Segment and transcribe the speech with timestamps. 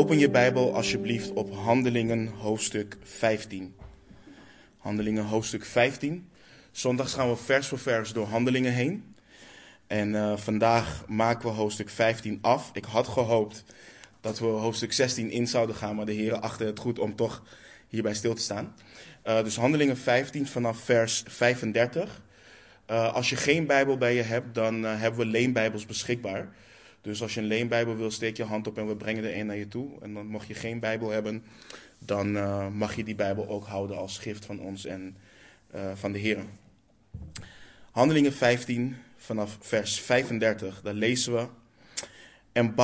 [0.00, 3.74] Open je Bijbel alsjeblieft op Handelingen hoofdstuk 15.
[4.78, 6.28] Handelingen hoofdstuk 15.
[6.70, 9.14] Zondags gaan we vers voor vers door Handelingen heen.
[9.86, 12.70] En uh, vandaag maken we hoofdstuk 15 af.
[12.72, 13.64] Ik had gehoopt
[14.20, 17.42] dat we hoofdstuk 16 in zouden gaan, maar de heren achten het goed om toch
[17.88, 18.74] hierbij stil te staan.
[19.24, 22.22] Uh, dus Handelingen 15 vanaf vers 35.
[22.90, 26.48] Uh, als je geen Bijbel bij je hebt, dan hebben we leenbijbels beschikbaar.
[27.00, 29.46] Dus als je een leenbijbel wil, steek je hand op en we brengen er een
[29.46, 29.90] naar je toe.
[30.00, 31.44] En dan mocht je geen Bijbel hebben,
[31.98, 35.16] dan uh, mag je die Bijbel ook houden als gift van ons en
[35.74, 36.38] uh, van de Heer.
[37.90, 41.46] Handelingen 15, vanaf vers 35, daar lezen we.
[42.52, 42.74] En,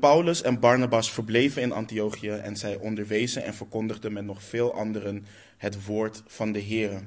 [0.00, 5.26] Paulus en Barnabas verbleven in Antiochië en zij onderwezen en verkondigden met nog veel anderen
[5.56, 7.02] het woord van de Heer.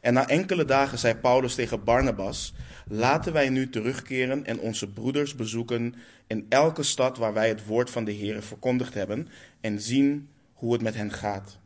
[0.00, 2.54] En na enkele dagen zei Paulus tegen Barnabas:
[2.86, 5.94] Laten wij nu terugkeren en onze broeders bezoeken
[6.26, 9.28] in elke stad waar wij het woord van de Heer verkondigd hebben
[9.60, 11.58] en zien hoe het met hen gaat.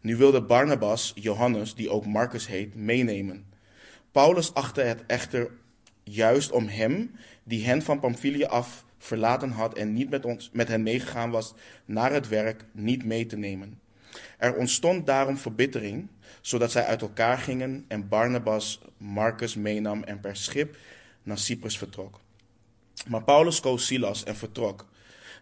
[0.00, 3.44] Nu wilde Barnabas Johannes, die ook Marcus heet, meenemen.
[4.12, 5.50] Paulus achtte het echter
[6.02, 7.10] juist om hem,
[7.44, 11.54] die hen van Pamphylia af verlaten had en niet met, ons, met hen meegegaan was
[11.84, 13.80] naar het werk, niet mee te nemen.
[14.38, 16.08] Er ontstond daarom verbittering
[16.40, 20.76] zodat zij uit elkaar gingen en Barnabas Marcus meenam en per schip
[21.22, 22.20] naar Cyprus vertrok.
[23.08, 24.86] Maar Paulus koos Silas en vertrok,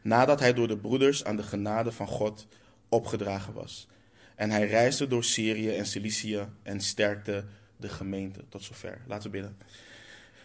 [0.02, 2.46] nadat hij door de broeders aan de genade van God
[2.88, 3.88] opgedragen was.
[4.34, 7.44] En hij reisde door Syrië en Cilicië en sterkte
[7.76, 8.44] de gemeente.
[8.48, 9.00] Tot zover.
[9.06, 9.56] Laten we bidden.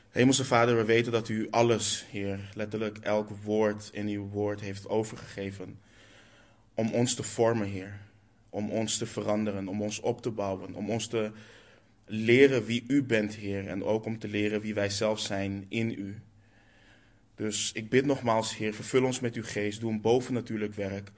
[0.09, 4.90] Hemelse Vader, we weten dat u alles, Heer, letterlijk elk woord in uw woord heeft
[4.90, 5.80] overgegeven
[6.74, 8.00] om ons te vormen, Heer
[8.54, 11.32] om ons te veranderen, om ons op te bouwen, om ons te
[12.06, 15.90] leren wie u bent, Heer, en ook om te leren wie wij zelf zijn in
[15.90, 16.22] u.
[17.36, 21.12] Dus ik bid nogmaals, Heer, vervul ons met uw geest, doe een bovennatuurlijk werk.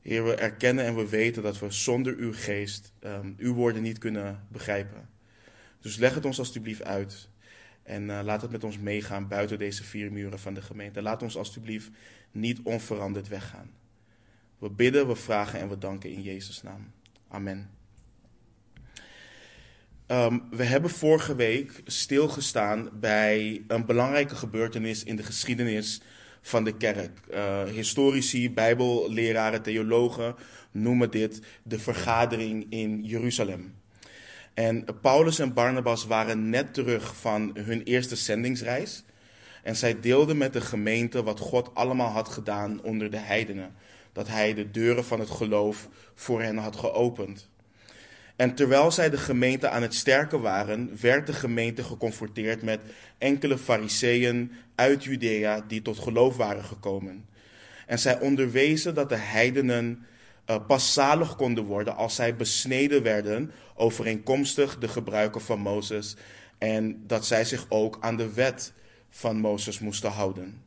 [0.00, 3.98] Heer, we erkennen en we weten dat we zonder uw geest um, uw woorden niet
[3.98, 5.08] kunnen begrijpen.
[5.80, 7.28] Dus leg het ons alstublieft uit.
[7.82, 11.02] En uh, laat het met ons meegaan buiten deze vier muren van de gemeente.
[11.02, 11.90] Laat ons alstublieft
[12.30, 13.70] niet onveranderd weggaan.
[14.58, 16.92] We bidden, we vragen en we danken in Jezus' naam.
[17.28, 17.70] Amen.
[20.06, 26.00] Um, we hebben vorige week stilgestaan bij een belangrijke gebeurtenis in de geschiedenis
[26.40, 27.20] van de kerk.
[27.30, 30.34] Uh, historici, bijbelleraren, theologen
[30.70, 33.74] noemen dit de vergadering in Jeruzalem.
[34.54, 39.04] En Paulus en Barnabas waren net terug van hun eerste zendingsreis.
[39.62, 43.74] En zij deelden met de gemeente wat God allemaal had gedaan onder de heidenen
[44.14, 47.48] dat hij de deuren van het geloof voor hen had geopend.
[48.36, 52.80] En terwijl zij de gemeente aan het sterken waren, werd de gemeente geconfronteerd met
[53.18, 57.26] enkele fariseeën uit Judea die tot geloof waren gekomen.
[57.86, 60.06] En zij onderwezen dat de heidenen
[60.50, 66.16] uh, pas zalig konden worden als zij besneden werden overeenkomstig de gebruiken van Mozes
[66.58, 68.72] en dat zij zich ook aan de wet
[69.10, 70.63] van Mozes moesten houden.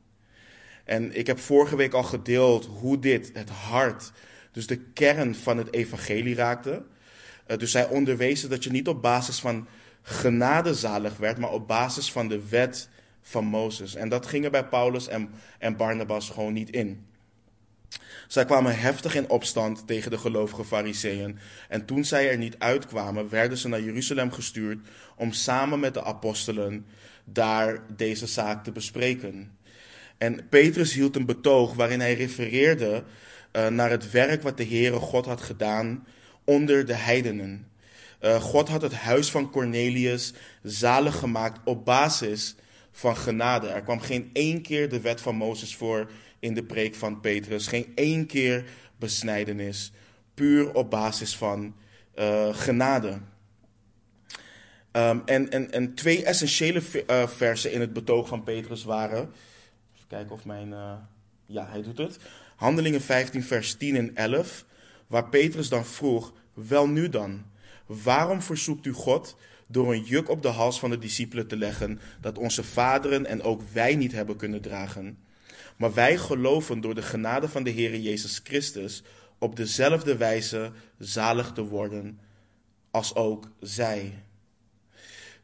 [0.88, 4.12] En ik heb vorige week al gedeeld hoe dit het hart,
[4.52, 6.84] dus de kern van het evangelie raakte.
[7.48, 9.68] Uh, dus zij onderwezen dat je niet op basis van
[10.02, 12.90] genade zalig werd, maar op basis van de wet
[13.22, 13.96] van Mozes.
[13.96, 17.06] En dat ging er bij Paulus en, en Barnabas gewoon niet in.
[18.28, 21.40] Zij kwamen heftig in opstand tegen de gelovige fariseeën.
[21.70, 26.04] En toen zij er niet uitkwamen, werden ze naar Jeruzalem gestuurd om samen met de
[26.04, 26.86] apostelen
[27.24, 29.57] daar deze zaak te bespreken.
[30.18, 33.04] En Petrus hield een betoog waarin hij refereerde
[33.54, 36.08] uh, naar het werk wat de Heere God had gedaan
[36.44, 37.68] onder de heidenen.
[38.22, 40.34] Uh, God had het huis van Cornelius
[40.64, 42.56] zalig gemaakt op basis
[42.92, 43.68] van genade.
[43.68, 47.68] Er kwam geen één keer de wet van Mozes voor in de preek van Petrus.
[47.68, 48.64] Geen één keer
[49.00, 49.92] besnijdenis.
[50.34, 51.76] Puur op basis van
[52.16, 53.20] uh, genade.
[54.92, 56.82] Um, en, en, en twee essentiële
[57.28, 59.32] versen in het betoog van Petrus waren
[60.08, 60.70] kijken of mijn.
[60.70, 60.94] Uh,
[61.46, 62.20] ja, hij doet het.
[62.56, 64.66] Handelingen 15, vers 10 en 11.
[65.08, 67.46] Waar Petrus dan vroeg: Wel nu dan,
[67.86, 69.38] waarom verzoekt u God
[69.68, 73.42] door een juk op de hals van de discipelen te leggen dat onze vaderen en
[73.42, 75.18] ook wij niet hebben kunnen dragen?
[75.78, 79.04] Maar wij geloven door de genade van de Heer Jezus Christus
[79.38, 82.20] op dezelfde wijze zalig te worden
[82.92, 84.14] als ook zij.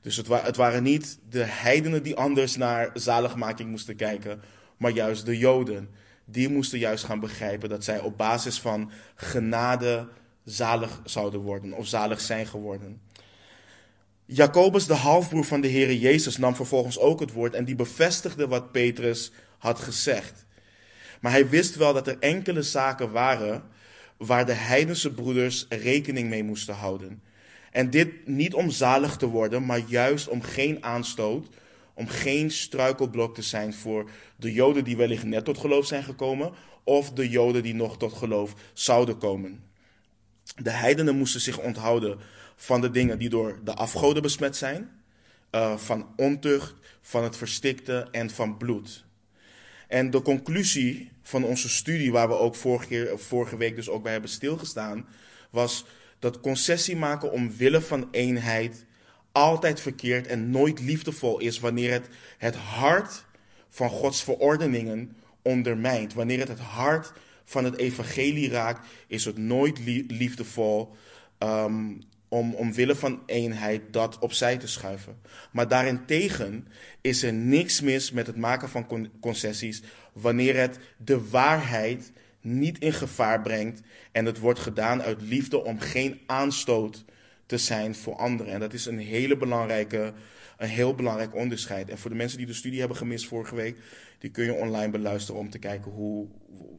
[0.03, 4.41] Dus het, waren niet de heidenen die anders naar zaligmaking moesten kijken,
[4.77, 5.89] maar juist de Joden.
[6.25, 10.07] Die moesten juist gaan begrijpen dat zij op basis van genade
[10.43, 13.01] zalig zouden worden of zalig zijn geworden.
[14.25, 18.47] Jacobus, de halfbroer van de Heer Jezus, nam vervolgens ook het woord en die bevestigde
[18.47, 20.45] wat Petrus had gezegd.
[21.21, 23.63] Maar hij wist wel dat er enkele zaken waren
[24.17, 27.21] waar de heidense broeders rekening mee moesten houden.
[27.73, 31.47] En dit niet om zalig te worden, maar juist om geen aanstoot,
[31.93, 36.53] om geen struikelblok te zijn voor de Joden die wellicht net tot geloof zijn gekomen,
[36.83, 39.63] of de Joden die nog tot geloof zouden komen.
[40.55, 42.19] De heidenen moesten zich onthouden
[42.55, 44.89] van de dingen die door de afgoden besmet zijn,
[45.51, 49.05] uh, van ontucht, van het verstikte en van bloed.
[49.87, 54.03] En de conclusie van onze studie, waar we ook vorige, keer, vorige week dus ook
[54.03, 55.07] bij hebben stilgestaan,
[55.49, 55.85] was
[56.23, 58.85] dat concessie maken omwille van eenheid
[59.31, 63.25] altijd verkeerd en nooit liefdevol is wanneer het het hart
[63.69, 66.13] van Gods verordeningen ondermijnt.
[66.13, 70.95] Wanneer het het hart van het evangelie raakt, is het nooit liefdevol
[71.39, 75.21] um, om omwille van eenheid dat opzij te schuiven.
[75.51, 76.67] Maar daarentegen
[77.01, 79.81] is er niks mis met het maken van concessies
[80.13, 82.11] wanneer het de waarheid
[82.43, 83.81] niet in gevaar brengt
[84.11, 87.05] en het wordt gedaan uit liefde om geen aanstoot
[87.45, 88.53] te zijn voor anderen.
[88.53, 90.13] En dat is een hele belangrijke,
[90.57, 91.89] een heel belangrijk onderscheid.
[91.89, 93.77] En voor de mensen die de studie hebben gemist vorige week,
[94.19, 96.27] die kun je online beluisteren om te kijken hoe,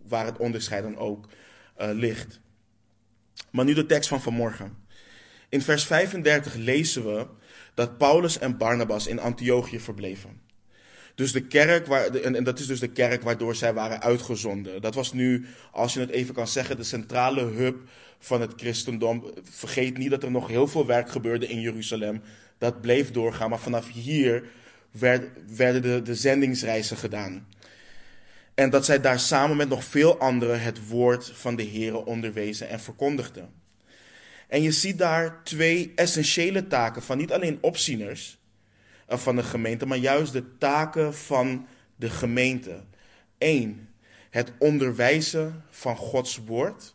[0.07, 1.29] waar het onderscheid dan ook
[1.79, 2.41] uh, ligt.
[3.51, 4.77] Maar nu de tekst van vanmorgen.
[5.49, 7.27] In vers 35 lezen we
[7.75, 10.41] dat Paulus en Barnabas in Antiochië verbleven.
[11.15, 14.81] Dus de kerk, waar, en dat is dus de kerk waardoor zij waren uitgezonden.
[14.83, 17.77] Dat was nu, als je het even kan zeggen, de centrale hub
[18.19, 19.33] van het christendom.
[19.43, 22.23] Vergeet niet dat er nog heel veel werk gebeurde in Jeruzalem.
[22.59, 24.45] Dat bleef doorgaan, maar vanaf hier
[25.47, 27.47] werden de, de zendingsreizen gedaan.
[28.55, 32.69] En dat zij daar samen met nog veel anderen het woord van de Heer onderwezen
[32.69, 33.51] en verkondigden.
[34.49, 38.39] En je ziet daar twee essentiële taken van niet alleen opzieners
[39.19, 41.67] van de gemeente, maar juist de taken van
[41.97, 42.83] de gemeente.
[43.39, 43.89] Eén,
[44.31, 46.95] het onderwijzen van Gods woord.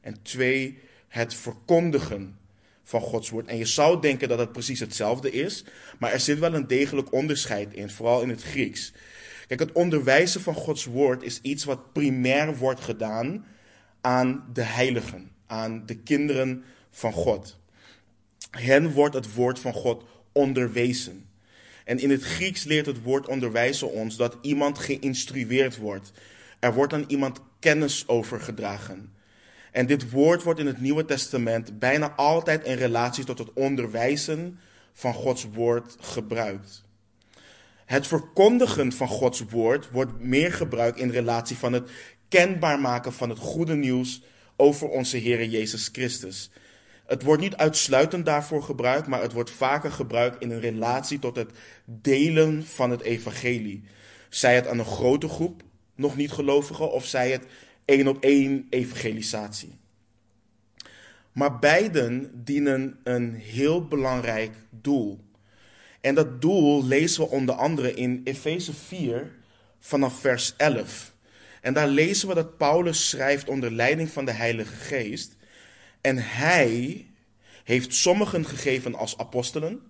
[0.00, 0.78] En twee,
[1.08, 2.38] het verkondigen
[2.82, 3.46] van Gods woord.
[3.46, 5.64] En je zou denken dat het precies hetzelfde is,
[5.98, 8.92] maar er zit wel een degelijk onderscheid in, vooral in het Grieks.
[9.46, 13.46] Kijk, het onderwijzen van Gods woord is iets wat primair wordt gedaan
[14.00, 17.58] aan de heiligen, aan de kinderen van God.
[18.50, 21.29] Hen wordt het woord van God onderwezen.
[21.90, 26.12] En in het Grieks leert het woord onderwijzen ons dat iemand geïnstrueerd wordt.
[26.58, 29.12] Er wordt aan iemand kennis overgedragen.
[29.72, 34.58] En dit woord wordt in het Nieuwe Testament bijna altijd in relatie tot het onderwijzen
[34.92, 36.84] van Gods woord gebruikt.
[37.84, 41.90] Het verkondigen van Gods woord wordt meer gebruikt in relatie van het
[42.28, 44.22] kenbaar maken van het goede nieuws
[44.56, 46.50] over onze Heer Jezus Christus.
[47.10, 51.36] Het wordt niet uitsluitend daarvoor gebruikt, maar het wordt vaker gebruikt in een relatie tot
[51.36, 51.50] het
[51.84, 53.82] delen van het evangelie.
[54.28, 55.62] Zij het aan een grote groep
[55.94, 57.46] nog niet gelovigen of zij het
[57.84, 59.78] één op één evangelisatie.
[61.32, 65.20] Maar beiden dienen een heel belangrijk doel.
[66.00, 69.30] En dat doel lezen we onder andere in Efeze 4
[69.78, 71.12] vanaf vers 11.
[71.60, 75.38] En daar lezen we dat Paulus schrijft onder leiding van de Heilige Geest.
[76.00, 77.06] En hij
[77.64, 79.82] heeft sommigen gegeven als apostelen,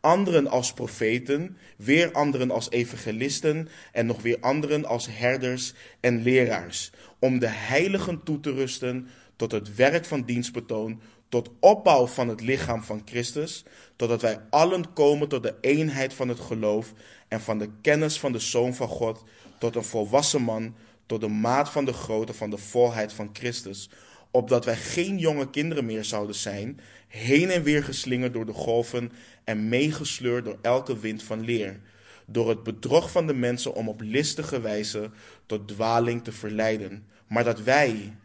[0.00, 6.90] anderen als profeten, weer anderen als evangelisten en nog weer anderen als herders en leraars,
[7.18, 12.40] om de heiligen toe te rusten tot het werk van dienstbetoon, tot opbouw van het
[12.40, 13.64] lichaam van Christus,
[13.96, 16.92] totdat wij allen komen tot de eenheid van het geloof
[17.28, 19.24] en van de kennis van de Zoon van God,
[19.58, 20.74] tot een volwassen man,
[21.06, 23.90] tot de maat van de grootte van de volheid van Christus,
[24.36, 29.12] opdat wij geen jonge kinderen meer zouden zijn, heen en weer geslingerd door de golven
[29.44, 31.80] en meegesleurd door elke wind van leer,
[32.26, 35.10] door het bedrog van de mensen om op listige wijze
[35.46, 38.16] tot dwaling te verleiden, maar dat wij,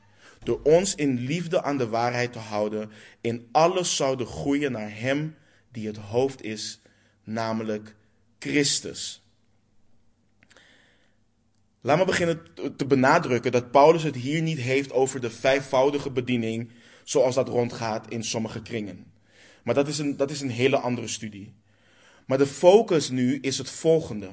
[0.44, 2.92] door ons in liefde aan de waarheid te houden,
[3.22, 5.36] in alles zouden groeien naar Hem
[5.72, 6.82] die het hoofd is,
[7.24, 7.96] namelijk
[8.40, 9.21] Christus.
[11.84, 12.42] Laat me beginnen
[12.76, 16.72] te benadrukken dat Paulus het hier niet heeft over de vijfvoudige bediening
[17.04, 19.06] zoals dat rondgaat in sommige kringen.
[19.64, 21.54] Maar dat is een, dat is een hele andere studie.
[22.26, 24.30] Maar de focus nu is het volgende.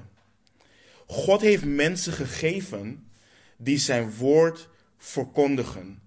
[1.07, 3.11] God heeft mensen gegeven
[3.57, 6.03] die zijn woord verkondigen.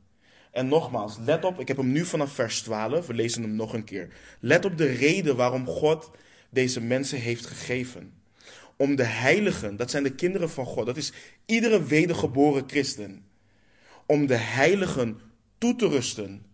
[0.51, 3.73] En nogmaals, let op, ik heb hem nu vanaf vers 12, we lezen hem nog
[3.73, 4.13] een keer.
[4.39, 6.11] Let op de reden waarom God
[6.49, 8.20] deze mensen heeft gegeven
[8.81, 11.13] om de heiligen, dat zijn de kinderen van God, dat is
[11.45, 13.25] iedere wedergeboren christen,
[14.05, 15.19] om de heiligen
[15.57, 16.45] toe te rusten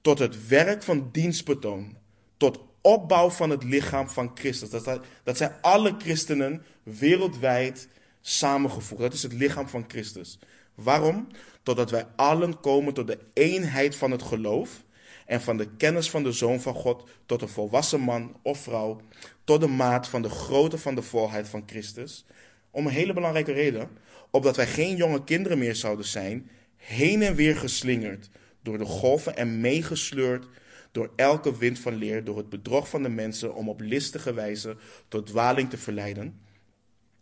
[0.00, 1.96] tot het werk van dienstbetoon,
[2.36, 4.70] tot opbouw van het lichaam van Christus.
[4.70, 7.88] Dat, dat zijn alle christenen wereldwijd
[8.20, 9.00] samengevoegd.
[9.02, 10.38] Dat is het lichaam van Christus.
[10.74, 11.26] Waarom?
[11.62, 14.84] Totdat wij allen komen tot de eenheid van het geloof
[15.26, 19.00] en van de kennis van de Zoon van God tot een volwassen man of vrouw,
[19.44, 22.24] tot de maat van de grootte van de volheid van Christus.
[22.70, 23.88] Om een hele belangrijke reden,
[24.30, 28.30] opdat wij geen jonge kinderen meer zouden zijn, heen en weer geslingerd
[28.62, 30.46] door de golven en meegesleurd
[30.92, 34.76] door elke wind van leer, door het bedrog van de mensen om op listige wijze
[35.08, 36.40] tot dwaling te verleiden.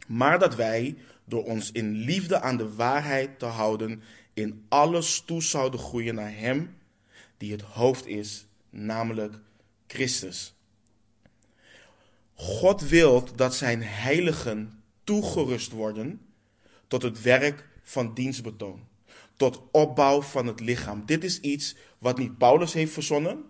[0.07, 4.03] Maar dat wij, door ons in liefde aan de waarheid te houden,
[4.35, 6.77] in alles toe zouden groeien naar Hem
[7.37, 9.35] die het hoofd is, namelijk
[9.87, 10.55] Christus.
[12.41, 16.21] God wil dat zijn heiligen toegerust worden
[16.89, 18.87] tot het werk van dienstbetoon,
[19.37, 21.03] tot opbouw van het lichaam.
[21.07, 23.45] Dit is iets wat niet Paulus heeft verzonnen.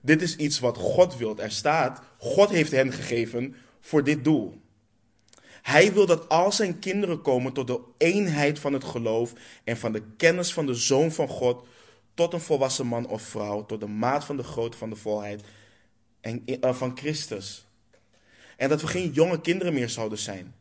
[0.00, 1.38] Dit is iets wat God wil.
[1.38, 4.60] Er staat, God heeft hen gegeven voor dit doel.
[5.62, 9.32] Hij wil dat al zijn kinderen komen tot de eenheid van het geloof
[9.64, 11.66] en van de kennis van de Zoon van God,
[12.14, 15.42] tot een volwassen man of vrouw, tot de maat van de grootte van de volheid
[16.20, 17.66] en, uh, van Christus.
[18.56, 20.54] En dat we geen jonge kinderen meer zouden zijn,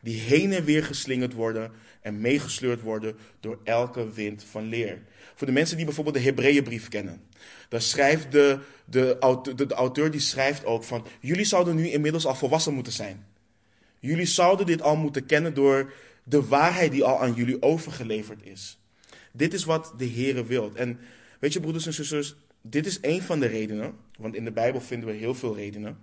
[0.00, 5.02] die heen en weer geslingerd worden en meegesleurd worden door elke wind van leer.
[5.34, 7.20] Voor de mensen die bijvoorbeeld de Hebreeënbrief kennen,
[7.68, 12.26] daar schrijft de, de, de, de auteur die schrijft ook van, jullie zouden nu inmiddels
[12.26, 13.26] al volwassen moeten zijn.
[14.00, 15.92] Jullie zouden dit al moeten kennen door
[16.24, 18.78] de waarheid die al aan jullie overgeleverd is.
[19.32, 20.70] Dit is wat de Heere wil.
[20.74, 20.98] En
[21.38, 24.80] weet je, broeders en zusters, dit is een van de redenen, want in de Bijbel
[24.80, 25.98] vinden we heel veel redenen.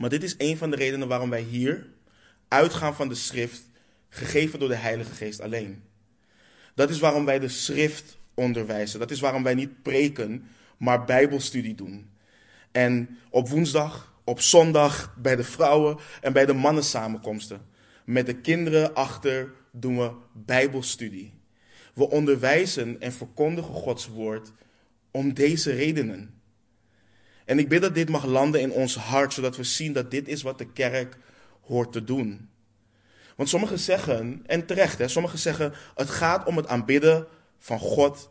[0.00, 1.86] Maar dit is een van de redenen waarom wij hier
[2.48, 3.62] uitgaan van de schrift,
[4.08, 5.82] gegeven door de Heilige Geest alleen.
[6.74, 8.98] Dat is waarom wij de schrift onderwijzen.
[8.98, 12.10] Dat is waarom wij niet preken, maar Bijbelstudie doen.
[12.72, 17.66] En op woensdag, op zondag bij de vrouwen en bij de mannen samenkomsten.
[18.04, 21.32] Met de kinderen achter doen we Bijbelstudie.
[21.94, 24.52] We onderwijzen en verkondigen Gods woord
[25.10, 26.39] om deze redenen.
[27.50, 30.28] En ik bid dat dit mag landen in ons hart, zodat we zien dat dit
[30.28, 31.16] is wat de kerk
[31.60, 32.48] hoort te doen.
[33.36, 37.26] Want sommigen zeggen, en terecht, hè, sommigen zeggen, het gaat om het aanbidden
[37.58, 38.30] van God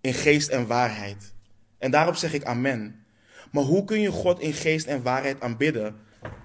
[0.00, 1.32] in geest en waarheid.
[1.78, 3.04] En daarop zeg ik amen.
[3.52, 5.96] Maar hoe kun je God in geest en waarheid aanbidden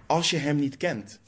[0.06, 1.20] als je Hem niet kent?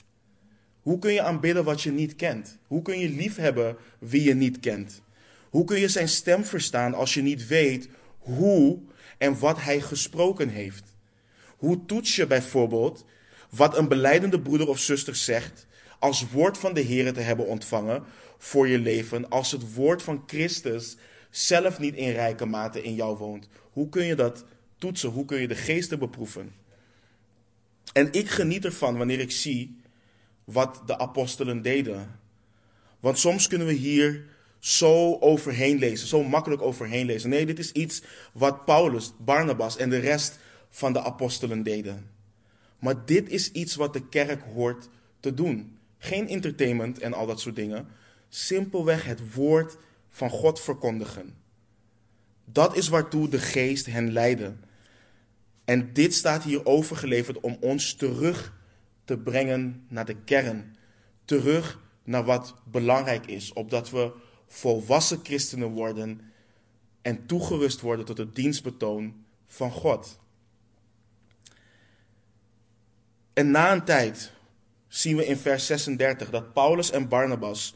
[0.81, 2.57] Hoe kun je aanbidden wat je niet kent?
[2.67, 5.01] Hoe kun je liefhebben wie je niet kent?
[5.49, 8.79] Hoe kun je zijn stem verstaan als je niet weet hoe
[9.19, 10.83] en wat hij gesproken heeft?
[11.57, 13.05] Hoe toets je bijvoorbeeld
[13.49, 15.67] wat een beleidende broeder of zuster zegt
[15.99, 18.03] als woord van de Heer te hebben ontvangen
[18.37, 20.97] voor je leven, als het woord van Christus
[21.29, 23.47] zelf niet in rijke mate in jou woont?
[23.71, 24.45] Hoe kun je dat
[24.77, 25.09] toetsen?
[25.09, 26.53] Hoe kun je de geesten beproeven?
[27.93, 29.81] En ik geniet ervan wanneer ik zie
[30.43, 32.19] wat de apostelen deden.
[32.99, 34.25] Want soms kunnen we hier
[34.59, 37.29] zo overheen lezen, zo makkelijk overheen lezen.
[37.29, 40.39] Nee, dit is iets wat Paulus, Barnabas en de rest
[40.69, 42.09] van de apostelen deden.
[42.79, 44.89] Maar dit is iets wat de kerk hoort
[45.19, 45.77] te doen.
[45.97, 47.87] Geen entertainment en al dat soort dingen.
[48.29, 49.77] Simpelweg het woord
[50.09, 51.35] van God verkondigen.
[52.45, 54.55] Dat is waartoe de geest hen leidde.
[55.65, 58.53] En dit staat hier overgeleverd om ons terug
[59.05, 60.75] te brengen naar de kern.
[61.25, 64.11] Terug naar wat belangrijk is, opdat we
[64.49, 66.21] volwassen christenen worden
[67.01, 70.19] en toegerust worden tot het dienstbetoon van God.
[73.33, 74.31] En na een tijd
[74.87, 77.75] zien we in vers 36 dat Paulus en Barnabas,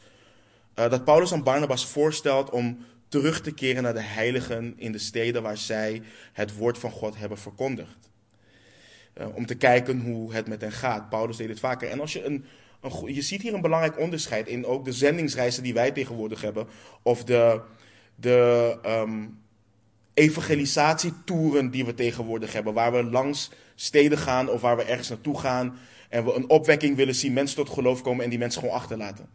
[0.74, 4.98] uh, dat Paulus aan Barnabas voorstelt om terug te keren naar de heiligen in de
[4.98, 6.02] steden waar zij
[6.32, 8.10] het woord van God hebben verkondigd.
[9.14, 11.08] Uh, om te kijken hoe het met hen gaat.
[11.08, 11.88] Paulus deed het vaker.
[11.88, 12.44] En als je een
[13.06, 16.66] je ziet hier een belangrijk onderscheid in ook de zendingsreizen die wij tegenwoordig hebben.
[17.02, 17.60] Of de,
[18.14, 19.38] de um,
[20.14, 22.74] evangelisatietoeren die we tegenwoordig hebben.
[22.74, 25.78] Waar we langs steden gaan of waar we ergens naartoe gaan.
[26.08, 29.28] En we een opwekking willen zien, mensen tot geloof komen en die mensen gewoon achterlaten.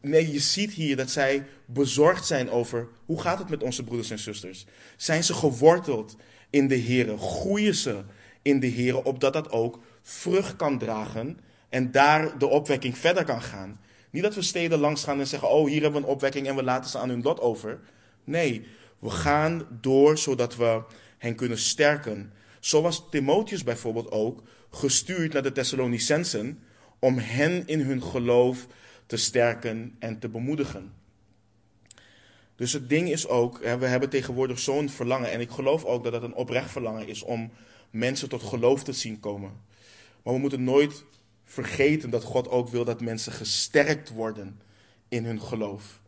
[0.00, 4.10] Nee, je ziet hier dat zij bezorgd zijn over hoe gaat het met onze broeders
[4.10, 4.66] en zusters.
[4.96, 6.16] Zijn ze geworteld
[6.50, 7.18] in de Heer?
[7.18, 8.04] Groeien ze
[8.42, 11.38] in de Heer, opdat dat ook vrucht kan dragen
[11.76, 13.80] en daar de opwekking verder kan gaan.
[14.10, 16.56] Niet dat we steden langs gaan en zeggen: Oh, hier hebben we een opwekking en
[16.56, 17.80] we laten ze aan hun lot over.
[18.24, 18.66] Nee,
[18.98, 20.82] we gaan door zodat we
[21.18, 22.32] hen kunnen sterken.
[22.60, 26.62] Zoals Timotheus bijvoorbeeld ook gestuurd naar de Thessalonicensen
[26.98, 28.66] om hen in hun geloof
[29.06, 30.92] te sterken en te bemoedigen.
[32.54, 35.30] Dus het ding is ook, we hebben tegenwoordig zo'n verlangen.
[35.30, 37.50] En ik geloof ook dat het een oprecht verlangen is om
[37.90, 39.52] mensen tot geloof te zien komen.
[40.22, 41.04] Maar we moeten nooit
[41.46, 44.60] vergeten dat God ook wil dat mensen gesterkt worden
[45.08, 46.00] in hun geloof.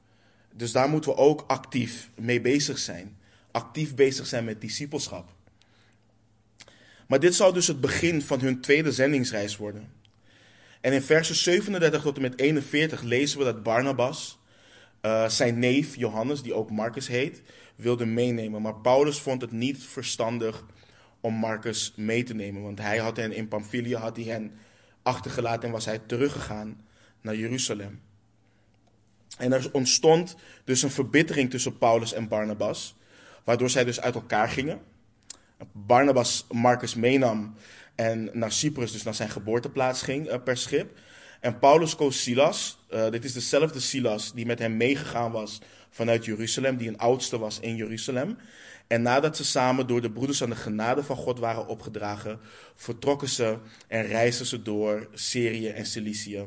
[0.54, 3.16] Dus daar moeten we ook actief mee bezig zijn.
[3.50, 5.28] Actief bezig zijn met discipelschap.
[7.06, 9.92] Maar dit zal dus het begin van hun tweede zendingsreis worden.
[10.80, 14.38] En in versen 37 tot en met 41 lezen we dat Barnabas
[15.02, 17.42] uh, zijn neef Johannes, die ook Marcus heet,
[17.76, 18.62] wilde meenemen.
[18.62, 20.64] Maar Paulus vond het niet verstandig
[21.20, 22.62] om Marcus mee te nemen.
[22.62, 24.52] Want hij had hen in Pamphylia had hij hen
[25.08, 26.80] achtergelaten en was hij teruggegaan
[27.20, 28.00] naar Jeruzalem.
[29.38, 32.94] En er ontstond dus een verbittering tussen Paulus en Barnabas,
[33.44, 34.80] waardoor zij dus uit elkaar gingen.
[35.72, 37.54] Barnabas Marcus meenam
[37.94, 40.98] en naar Cyprus, dus naar zijn geboorteplaats ging uh, per schip.
[41.40, 42.78] En Paulus koos Silas.
[42.90, 45.60] Uh, dit is dezelfde Silas die met hem meegegaan was
[45.90, 48.38] vanuit Jeruzalem, die een oudste was in Jeruzalem.
[48.88, 52.40] En nadat ze samen door de broeders aan de genade van God waren opgedragen,
[52.74, 56.46] vertrokken ze en reisden ze door Syrië en Cilicië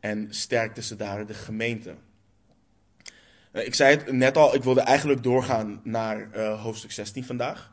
[0.00, 1.94] en sterkten ze daar de gemeente.
[3.52, 7.70] Uh, ik zei het net al, ik wilde eigenlijk doorgaan naar uh, hoofdstuk 16 vandaag.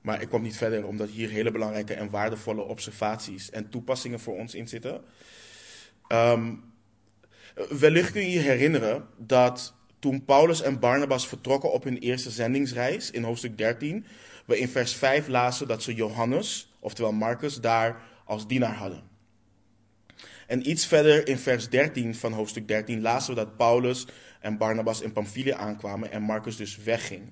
[0.00, 4.36] Maar ik kwam niet verder, omdat hier hele belangrijke en waardevolle observaties en toepassingen voor
[4.36, 5.00] ons in zitten.
[6.08, 6.72] Um,
[7.68, 9.74] wellicht kun je je herinneren dat
[10.04, 14.06] toen Paulus en Barnabas vertrokken op hun eerste zendingsreis in hoofdstuk 13,
[14.46, 19.02] we in vers 5 lazen dat ze Johannes, oftewel Marcus, daar als dienaar hadden.
[20.46, 24.06] En iets verder in vers 13 van hoofdstuk 13 lazen we dat Paulus
[24.40, 27.22] en Barnabas in Pamphylia aankwamen en Marcus dus wegging.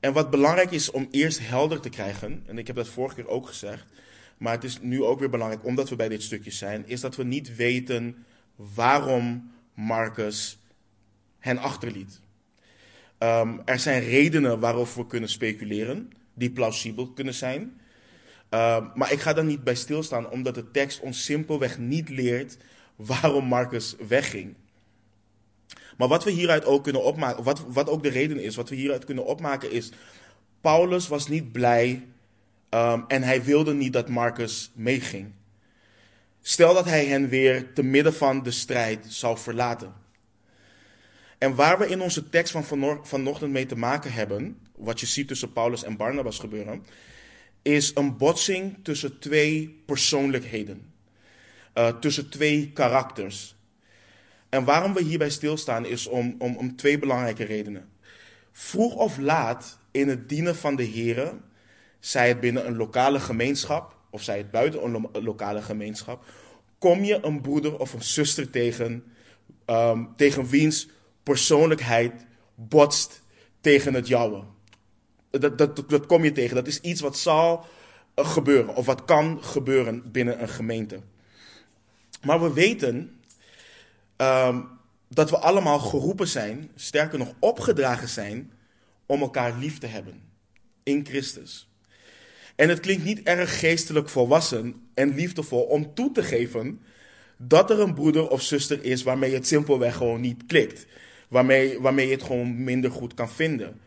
[0.00, 3.28] En wat belangrijk is om eerst helder te krijgen, en ik heb dat vorige keer
[3.28, 3.86] ook gezegd,
[4.38, 7.16] maar het is nu ook weer belangrijk omdat we bij dit stukje zijn, is dat
[7.16, 8.24] we niet weten
[8.56, 10.60] waarom Marcus
[11.42, 12.20] hen achterliet.
[13.18, 17.60] Um, er zijn redenen waarover we kunnen speculeren, die plausibel kunnen zijn.
[18.50, 22.56] Um, maar ik ga daar niet bij stilstaan, omdat de tekst ons simpelweg niet leert
[22.96, 24.54] waarom Marcus wegging.
[25.96, 28.74] Maar wat we hieruit ook kunnen opmaken, wat, wat ook de reden is, wat we
[28.74, 29.92] hieruit kunnen opmaken is,
[30.60, 32.06] Paulus was niet blij
[32.70, 35.32] um, en hij wilde niet dat Marcus meeging.
[36.40, 40.01] Stel dat hij hen weer te midden van de strijd zou verlaten.
[41.42, 42.64] En waar we in onze tekst van
[43.02, 46.84] vanochtend mee te maken hebben, wat je ziet tussen Paulus en Barnabas gebeuren,
[47.62, 50.92] is een botsing tussen twee persoonlijkheden.
[51.74, 53.56] Uh, tussen twee karakters.
[54.48, 57.88] En waarom we hierbij stilstaan is om, om, om twee belangrijke redenen.
[58.52, 61.34] Vroeg of laat in het dienen van de Heer,
[62.00, 66.24] zij het binnen een lokale gemeenschap of zij het buiten een lokale gemeenschap,
[66.78, 69.04] kom je een broeder of een zuster tegen,
[69.66, 70.88] um, tegen wiens
[71.22, 73.22] persoonlijkheid botst
[73.60, 74.42] tegen het jouwe.
[75.30, 76.54] Dat, dat, dat kom je tegen.
[76.54, 77.66] Dat is iets wat zal
[78.16, 81.00] uh, gebeuren of wat kan gebeuren binnen een gemeente.
[82.22, 83.20] Maar we weten
[84.16, 84.68] um,
[85.08, 88.52] dat we allemaal geroepen zijn, sterker nog opgedragen zijn,
[89.06, 90.22] om elkaar lief te hebben
[90.82, 91.68] in Christus.
[92.56, 96.80] En het klinkt niet erg geestelijk volwassen en liefdevol om toe te geven
[97.36, 100.86] dat er een broeder of zuster is waarmee het simpelweg gewoon niet klikt.
[101.32, 103.80] Waarmee, waarmee je het gewoon minder goed kan vinden.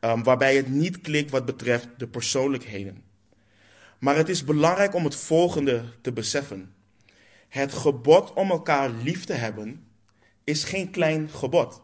[0.00, 3.02] Um, waarbij het niet klikt wat betreft de persoonlijkheden.
[3.98, 6.74] Maar het is belangrijk om het volgende te beseffen.
[7.48, 9.86] Het gebod om elkaar lief te hebben
[10.44, 11.82] is geen klein gebod.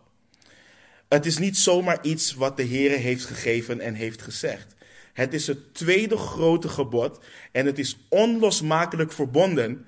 [1.09, 4.75] Het is niet zomaar iets wat de Heer heeft gegeven en heeft gezegd.
[5.13, 7.19] Het is het tweede grote gebod
[7.53, 9.87] en het is onlosmakelijk verbonden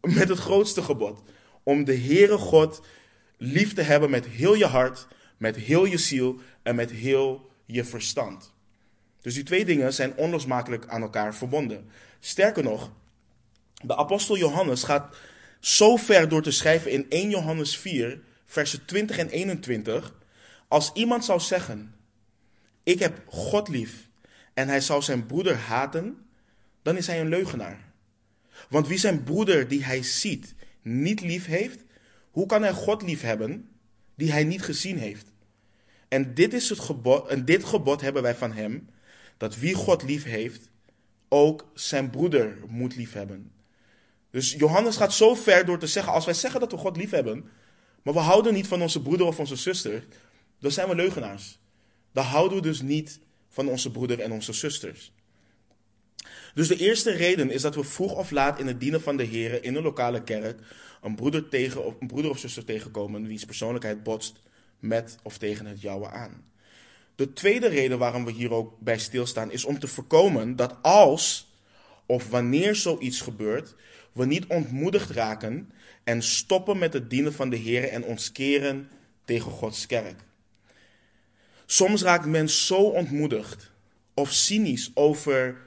[0.00, 1.22] met het grootste gebod.
[1.62, 2.82] Om de Heere God
[3.42, 7.84] lief te hebben met heel je hart, met heel je ziel en met heel je
[7.84, 8.52] verstand.
[9.20, 11.90] Dus die twee dingen zijn onlosmakelijk aan elkaar verbonden.
[12.18, 12.92] Sterker nog,
[13.82, 15.16] de apostel Johannes gaat
[15.60, 20.14] zo ver door te schrijven in 1 Johannes 4, versen 20 en 21.
[20.68, 21.94] Als iemand zou zeggen:
[22.82, 24.08] Ik heb God lief
[24.54, 26.26] en hij zou zijn broeder haten,
[26.82, 27.92] dan is hij een leugenaar.
[28.68, 31.84] Want wie zijn broeder die hij ziet niet lief heeft,
[32.40, 33.68] hoe kan hij God lief hebben
[34.14, 35.32] die hij niet gezien heeft?
[36.08, 38.88] En dit, is het gebod, en dit gebod hebben wij van hem,
[39.36, 40.70] dat wie God lief heeft,
[41.28, 43.52] ook zijn broeder moet lief hebben.
[44.30, 47.10] Dus Johannes gaat zo ver door te zeggen, als wij zeggen dat we God lief
[47.10, 47.48] hebben,
[48.02, 50.04] maar we houden niet van onze broeder of onze zuster,
[50.58, 51.58] dan zijn we leugenaars.
[52.12, 55.12] Dan houden we dus niet van onze broeder en onze zusters.
[56.54, 59.24] Dus de eerste reden is dat we vroeg of laat in het dienen van de
[59.24, 60.60] Heer in een lokale kerk
[61.02, 64.40] een broeder, tegen, of, een broeder of zuster tegenkomen wiens persoonlijkheid botst
[64.78, 66.44] met of tegen het jouwe aan.
[67.14, 71.48] De tweede reden waarom we hier ook bij stilstaan is om te voorkomen dat als
[72.06, 73.74] of wanneer zoiets gebeurt,
[74.12, 75.72] we niet ontmoedigd raken
[76.04, 78.88] en stoppen met het dienen van de Heer en ons keren
[79.24, 80.20] tegen Gods kerk.
[81.66, 83.70] Soms raakt men zo ontmoedigd
[84.14, 85.58] of cynisch over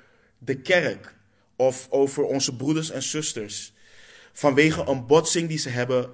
[0.45, 1.15] de kerk
[1.55, 3.73] of over onze broeders en zusters
[4.33, 6.09] vanwege een botsing die ze hebben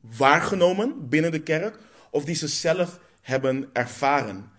[0.00, 1.78] waargenomen binnen de kerk
[2.10, 4.50] of die ze zelf hebben ervaren.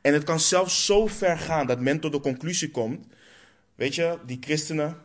[0.00, 3.06] En het kan zelfs zo ver gaan dat men tot de conclusie komt:
[3.74, 4.96] weet je, die christenen,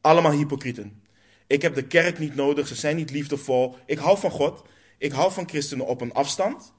[0.00, 1.02] allemaal hypocrieten.
[1.46, 3.76] Ik heb de kerk niet nodig, ze zijn niet liefdevol.
[3.86, 4.62] Ik hou van God,
[4.98, 6.72] ik hou van christenen op een afstand,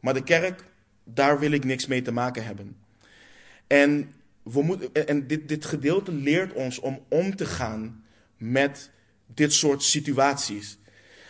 [0.00, 0.64] maar de kerk,
[1.04, 2.76] daar wil ik niks mee te maken hebben.
[3.66, 8.04] En, we en dit, dit gedeelte leert ons om om te gaan
[8.36, 8.90] met
[9.26, 10.78] dit soort situaties.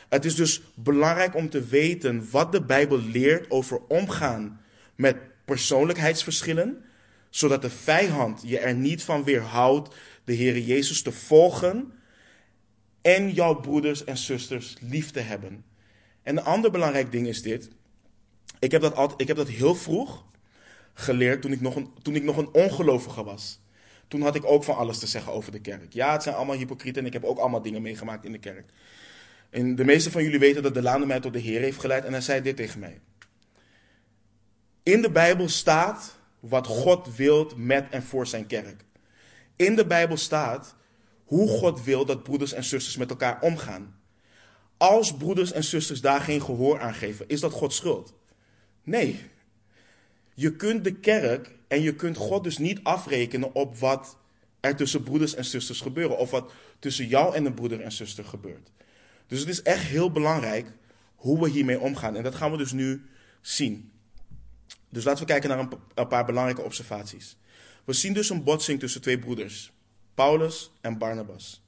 [0.08, 4.60] Het is dus belangrijk om te weten wat de Bijbel leert over omgaan
[4.94, 6.84] met persoonlijkheidsverschillen,
[7.30, 9.94] zodat de vijand je er niet van weerhoudt
[10.24, 11.92] de Heer Jezus te volgen
[13.02, 15.64] en jouw broeders en zusters lief te hebben.
[16.22, 17.70] En een ander belangrijk ding is dit.
[18.58, 20.24] Ik heb dat, altijd, ik heb dat heel vroeg
[20.94, 23.60] geleerd toen ik, nog een, toen ik nog een ongelovige was.
[24.08, 25.92] Toen had ik ook van alles te zeggen over de kerk.
[25.92, 28.72] Ja, het zijn allemaal hypocrieten en ik heb ook allemaal dingen meegemaakt in de kerk.
[29.50, 32.04] En de meeste van jullie weten dat de Laan mij tot de Heer heeft geleid
[32.04, 33.00] en hij zei dit tegen mij.
[34.82, 38.84] In de Bijbel staat wat God wilt met en voor zijn kerk.
[39.56, 40.74] In de Bijbel staat
[41.24, 44.00] hoe God wil dat broeders en zusters met elkaar omgaan.
[44.76, 48.14] Als broeders en zusters daar geen gehoor aan geven, is dat Gods schuld?
[48.82, 49.30] Nee.
[50.34, 54.16] Je kunt de kerk en je kunt God dus niet afrekenen op wat
[54.60, 56.18] er tussen broeders en zusters gebeuren.
[56.18, 58.70] Of wat tussen jou en een broeder en zuster gebeurt.
[59.26, 60.72] Dus het is echt heel belangrijk
[61.14, 62.16] hoe we hiermee omgaan.
[62.16, 63.06] En dat gaan we dus nu
[63.40, 63.92] zien.
[64.88, 67.36] Dus laten we kijken naar een, paar belangrijke observaties.
[67.84, 69.72] We zien dus een botsing tussen twee broeders,
[70.14, 71.62] Paulus en Barnabas.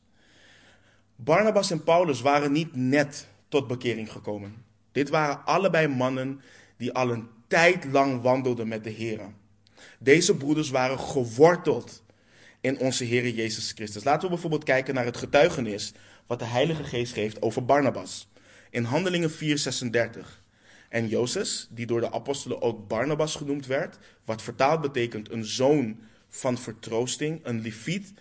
[1.17, 4.65] Barnabas en Paulus waren niet net tot bekering gekomen.
[4.93, 6.41] Dit waren allebei mannen
[6.77, 9.21] die al een tijd lang wandelden met de Heer.
[9.99, 12.03] Deze broeders waren geworteld
[12.61, 14.05] in onze Heer Jezus Christus.
[14.05, 15.93] Laten we bijvoorbeeld kijken naar het getuigenis
[16.27, 18.29] wat de Heilige Geest geeft over Barnabas.
[18.71, 20.43] In Handelingen 4:36.
[20.89, 25.99] En Jozef, die door de apostelen ook Barnabas genoemd werd, wat vertaald betekent een zoon
[26.29, 28.13] van vertroosting, een Leviet,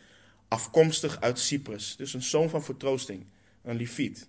[0.47, 1.95] afkomstig uit Cyprus.
[1.95, 3.25] Dus een zoon van vertroosting,
[3.63, 4.27] een Leviet.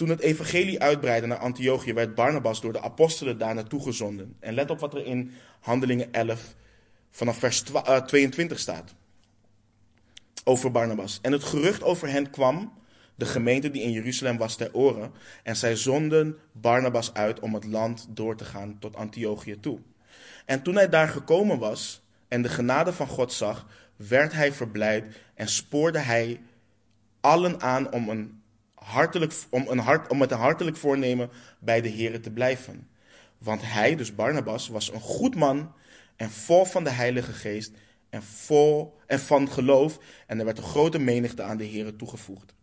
[0.00, 4.36] Toen het evangelie uitbreidde naar Antiochië, werd Barnabas door de apostelen daar naartoe gezonden.
[4.38, 6.54] En let op wat er in Handelingen 11
[7.10, 7.62] vanaf vers
[8.06, 8.94] 22 eh, staat
[10.44, 11.18] over Barnabas.
[11.22, 12.72] En het gerucht over hen kwam
[13.14, 15.12] de gemeente die in Jeruzalem was ter oren.
[15.42, 19.78] En zij zonden Barnabas uit om het land door te gaan tot Antiochië toe.
[20.46, 25.16] En toen hij daar gekomen was en de genade van God zag, werd hij verblijd
[25.34, 26.40] en spoorde hij
[27.20, 28.39] allen aan om, een
[28.84, 32.88] hartelijk, om, een hart, om met een hartelijk voornemen bij de Here te blijven.
[33.38, 35.72] Want hij, dus Barnabas, was een goed man
[36.16, 37.72] en vol van de Heilige Geest
[38.10, 39.98] en vol en van geloof.
[40.26, 42.54] En er werd een grote menigte aan de Here toegevoegd.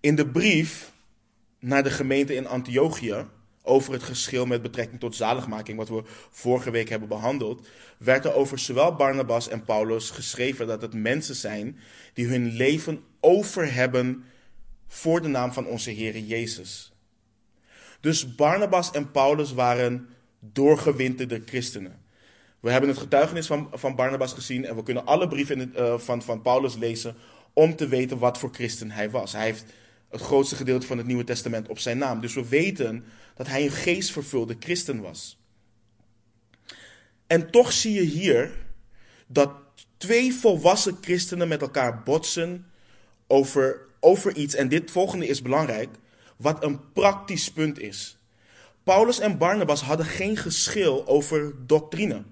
[0.00, 0.92] In de brief
[1.58, 3.26] naar de gemeente in Antiochië
[3.68, 7.66] over het geschil met betrekking tot zaligmaking, wat we vorige week hebben behandeld,
[7.98, 11.78] werd er over zowel Barnabas en Paulus geschreven dat het mensen zijn
[12.12, 14.24] die hun leven over hebben
[14.86, 16.92] voor de naam van onze Heer Jezus.
[18.00, 20.08] Dus Barnabas en Paulus waren
[20.40, 22.06] doorgewinterde christenen.
[22.60, 26.22] We hebben het getuigenis van, van Barnabas gezien en we kunnen alle brieven uh, van,
[26.22, 27.14] van Paulus lezen
[27.52, 29.32] om te weten wat voor christen hij was.
[29.32, 29.64] Hij heeft
[30.08, 32.20] het grootste gedeelte van het Nieuwe Testament op zijn naam.
[32.20, 33.04] Dus we weten
[33.38, 35.38] dat hij een geestvervulde christen was.
[37.26, 38.52] En toch zie je hier
[39.26, 39.50] dat
[39.96, 42.66] twee volwassen christenen met elkaar botsen
[43.26, 44.54] over, over iets.
[44.54, 45.88] En dit volgende is belangrijk,
[46.36, 48.18] wat een praktisch punt is.
[48.82, 52.22] Paulus en Barnabas hadden geen geschil over doctrine.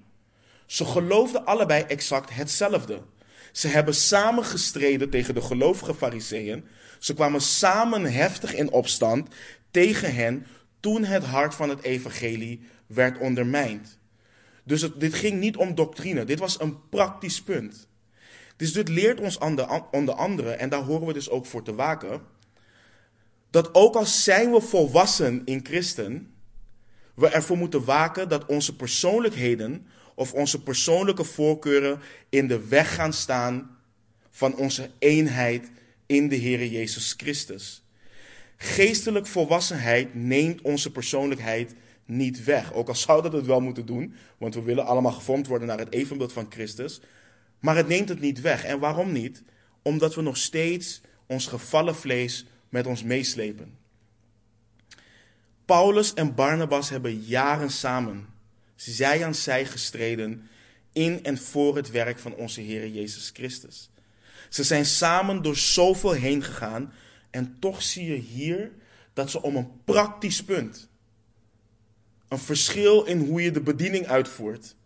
[0.66, 3.02] Ze geloofden allebei exact hetzelfde.
[3.52, 6.64] Ze hebben samen gestreden tegen de gelovige fariseeën
[6.98, 9.28] ze kwamen samen heftig in opstand
[9.70, 10.46] tegen hen
[10.86, 13.98] toen het hart van het evangelie werd ondermijnd.
[14.64, 17.88] Dus dit ging niet om doctrine, dit was een praktisch punt.
[18.56, 19.38] Dus dit leert ons
[19.90, 22.20] onder andere, en daar horen we dus ook voor te waken,
[23.50, 26.34] dat ook al zijn we volwassen in Christen,
[27.14, 33.12] we ervoor moeten waken dat onze persoonlijkheden of onze persoonlijke voorkeuren in de weg gaan
[33.12, 33.78] staan
[34.30, 35.70] van onze eenheid
[36.06, 37.85] in de Heer Jezus Christus.
[38.56, 42.72] Geestelijk volwassenheid neemt onze persoonlijkheid niet weg.
[42.72, 45.78] Ook al zou dat het wel moeten doen, want we willen allemaal gevormd worden naar
[45.78, 47.00] het evenbeeld van Christus.
[47.60, 48.64] Maar het neemt het niet weg.
[48.64, 49.42] En waarom niet?
[49.82, 53.78] Omdat we nog steeds ons gevallen vlees met ons meeslepen.
[55.64, 58.26] Paulus en Barnabas hebben jaren samen,
[58.74, 60.48] zij aan zij gestreden
[60.92, 63.90] in en voor het werk van onze Heer Jezus Christus.
[64.48, 66.92] Ze zijn samen door zoveel heen gegaan
[67.36, 68.72] en toch zie je hier
[69.12, 70.88] dat ze om een praktisch punt,
[72.28, 74.76] een verschil in hoe je de bediening uitvoert,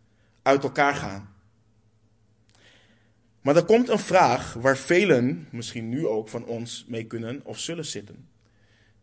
[0.42, 1.34] uit elkaar gaan.
[3.40, 7.58] Maar er komt een vraag waar velen, misschien nu ook van ons, mee kunnen of
[7.58, 8.28] zullen zitten.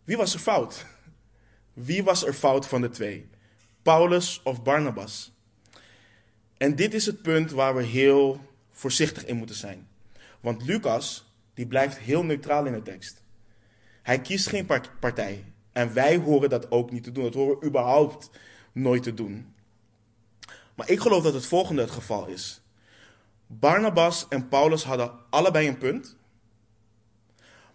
[0.03, 0.85] Wie was er fout?
[1.73, 3.29] Wie was er fout van de twee?
[3.81, 5.31] Paulus of Barnabas?
[6.57, 9.87] En dit is het punt waar we heel voorzichtig in moeten zijn.
[10.39, 13.25] Want Lucas, die blijft heel neutraal in de tekst.
[14.07, 14.67] Hij kiest geen
[14.99, 15.43] partij.
[15.71, 17.23] En wij horen dat ook niet te doen.
[17.23, 18.29] Dat horen we überhaupt
[18.71, 19.53] nooit te doen.
[20.75, 22.61] Maar ik geloof dat het volgende het geval is.
[23.47, 26.15] Barnabas en Paulus hadden allebei een punt,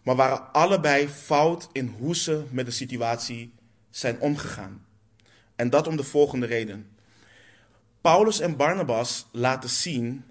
[0.02, 3.54] maar waren allebei fout in hoe ze met de situatie
[3.90, 4.86] zijn omgegaan.
[5.56, 6.96] En dat om de volgende reden.
[8.00, 10.24] Paulus en Barnabas laten zien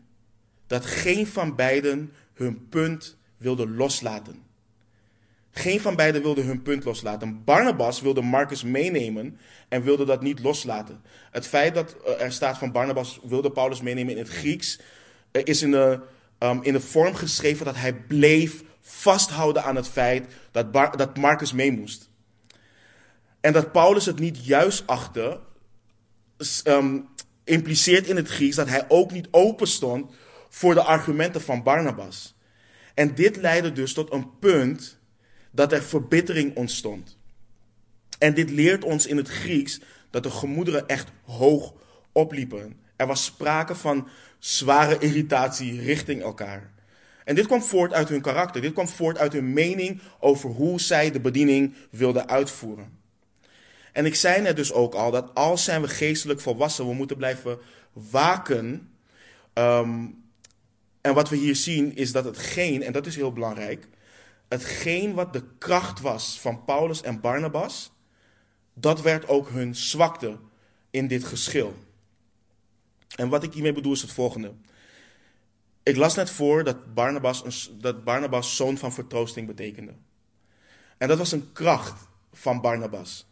[0.67, 4.49] dat geen van beiden hun punt wilde loslaten.
[5.51, 7.43] Geen van beiden wilde hun punt loslaten.
[7.43, 11.01] Barnabas wilde Marcus meenemen en wilde dat niet loslaten.
[11.31, 14.79] Het feit dat er staat van Barnabas wilde Paulus meenemen in het Grieks,
[15.31, 15.99] is in de,
[16.39, 21.53] um, in de vorm geschreven dat hij bleef vasthouden aan het feit dat, dat Marcus
[21.53, 22.09] mee moest.
[23.39, 25.39] En dat Paulus het niet juist achtte,
[26.67, 27.07] um,
[27.43, 30.11] impliceert in het Grieks dat hij ook niet open stond
[30.49, 32.35] voor de argumenten van Barnabas.
[32.93, 34.99] En dit leidde dus tot een punt
[35.51, 37.17] dat er verbittering ontstond.
[38.19, 41.73] En dit leert ons in het Grieks dat de gemoederen echt hoog
[42.11, 42.79] opliepen.
[42.95, 44.07] Er was sprake van
[44.39, 46.71] zware irritatie richting elkaar.
[47.23, 48.61] En dit kwam voort uit hun karakter.
[48.61, 52.99] Dit kwam voort uit hun mening over hoe zij de bediening wilden uitvoeren.
[53.91, 57.17] En ik zei net dus ook al dat als zijn we geestelijk volwassen, we moeten
[57.17, 57.57] blijven
[57.93, 58.91] waken.
[59.53, 60.05] Ehm,
[61.01, 63.87] en wat we hier zien is dat hetgeen, en dat is heel belangrijk,
[64.51, 67.91] hetgeen wat de kracht was van Paulus en Barnabas,
[68.73, 70.37] dat werd ook hun zwakte
[70.89, 71.75] in dit geschil.
[73.15, 74.53] En wat ik hiermee bedoel is het volgende.
[75.83, 79.93] Ik las net voor dat Barnabas, dat Barnabas zoon van vertroosting betekende.
[80.97, 83.27] En dat was een kracht van Barnabas.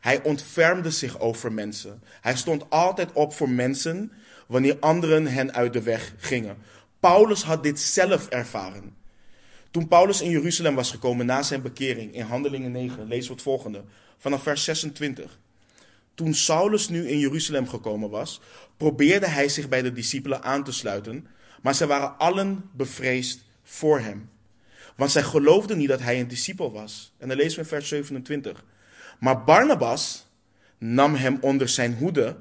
[0.00, 2.02] Hij ontfermde zich over mensen.
[2.20, 4.12] Hij stond altijd op voor mensen
[4.46, 6.56] wanneer anderen hen uit de weg gingen.
[7.00, 8.96] Paulus had dit zelf ervaren.
[9.76, 13.42] Toen Paulus in Jeruzalem was gekomen na zijn bekering in Handelingen 9, lezen we het
[13.42, 13.84] volgende,
[14.18, 15.38] vanaf vers 26.
[16.14, 18.40] Toen Saulus nu in Jeruzalem gekomen was,
[18.76, 21.26] probeerde hij zich bij de discipelen aan te sluiten,
[21.62, 24.30] maar zij waren allen bevreesd voor hem.
[24.94, 27.12] Want zij geloofden niet dat hij een discipel was.
[27.18, 28.64] En dan lezen we in vers 27.
[29.18, 30.26] Maar Barnabas
[30.78, 32.36] nam hem onder zijn hoede,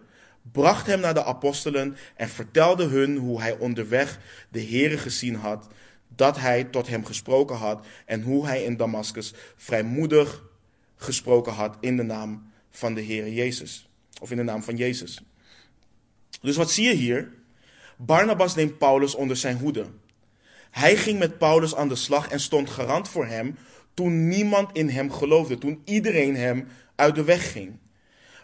[0.51, 4.19] bracht hem naar de apostelen en vertelde hun hoe hij onderweg
[4.49, 5.67] de Here gezien had,
[6.15, 10.43] dat hij tot hem gesproken had en hoe hij in Damascus vrijmoedig
[10.95, 13.89] gesproken had in de naam van de Heere Jezus.
[14.21, 15.21] Of in de naam van Jezus.
[16.41, 17.33] Dus wat zie je hier?
[17.97, 19.85] Barnabas neemt Paulus onder zijn hoede.
[20.71, 23.57] Hij ging met Paulus aan de slag en stond garant voor hem
[23.93, 27.77] toen niemand in hem geloofde, toen iedereen hem uit de weg ging.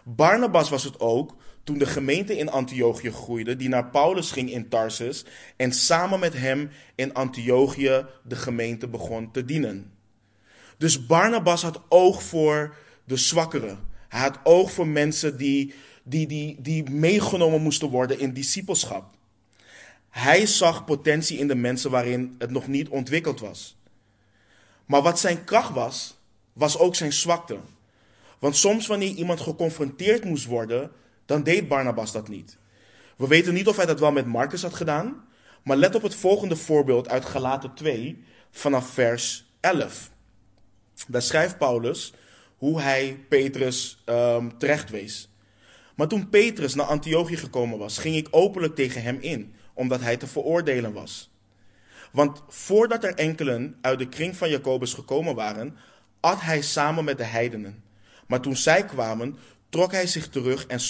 [0.04, 4.68] Barnabas was het ook toen de gemeente in Antiochië groeide, die naar Paulus ging in
[4.68, 5.24] Tarsus
[5.56, 9.92] en samen met hem in Antiochië de gemeente begon te dienen.
[10.78, 13.78] Dus Barnabas had oog voor de zwakkeren.
[14.08, 19.14] Hij had oog voor mensen die, die, die, die meegenomen moesten worden in discipelschap.
[20.08, 23.76] Hij zag potentie in de mensen waarin het nog niet ontwikkeld was.
[24.86, 26.18] Maar wat zijn kracht was,
[26.52, 27.58] was ook zijn zwakte.
[28.38, 30.90] Want soms wanneer iemand geconfronteerd moest worden,
[31.32, 32.56] dan deed Barnabas dat niet.
[33.16, 35.24] We weten niet of hij dat wel met Marcus had gedaan,
[35.62, 40.10] maar let op het volgende voorbeeld uit Galaten 2 vanaf vers 11.
[41.06, 42.14] Daar schrijft Paulus
[42.56, 45.28] hoe hij Petrus um, terecht wees.
[45.94, 50.16] Maar toen Petrus naar Antiochië gekomen was, ging ik openlijk tegen hem in, omdat hij
[50.16, 51.30] te veroordelen was.
[52.10, 55.76] Want voordat er enkelen uit de kring van Jacobus gekomen waren,
[56.20, 57.82] at hij samen met de heidenen.
[58.26, 59.36] Maar toen zij kwamen,
[59.72, 60.80] trok hij zich terug en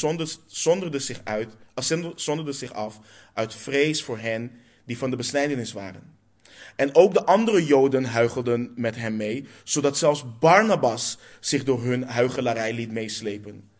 [0.46, 1.56] zonderde zich, uit,
[2.14, 2.98] zonderde zich af
[3.34, 4.50] uit vrees voor hen
[4.84, 6.16] die van de besnijdenis waren.
[6.76, 12.02] En ook de andere Joden huichelden met hem mee, zodat zelfs Barnabas zich door hun
[12.02, 13.70] huichelarij liet meeslepen.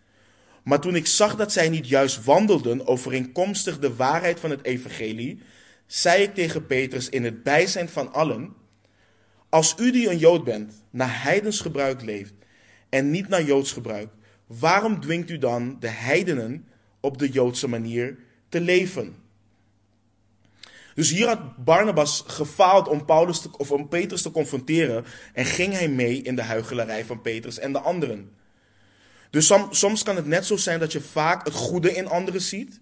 [0.62, 5.42] Maar toen ik zag dat zij niet juist wandelden overeenkomstig de waarheid van het evangelie,
[5.86, 8.54] zei ik tegen Petrus in het bijzijn van allen,
[9.48, 12.34] als u die een Jood bent, naar heidens gebruik leeft
[12.88, 14.08] en niet naar Joods gebruik,
[14.58, 16.66] waarom dwingt u dan de heidenen
[17.00, 19.16] op de Joodse manier te leven?
[20.94, 25.72] Dus hier had Barnabas gefaald om, Paulus te, of om Petrus te confronteren en ging
[25.72, 28.30] hij mee in de huichelarij van Petrus en de anderen.
[29.30, 32.80] Dus soms kan het net zo zijn dat je vaak het goede in anderen ziet,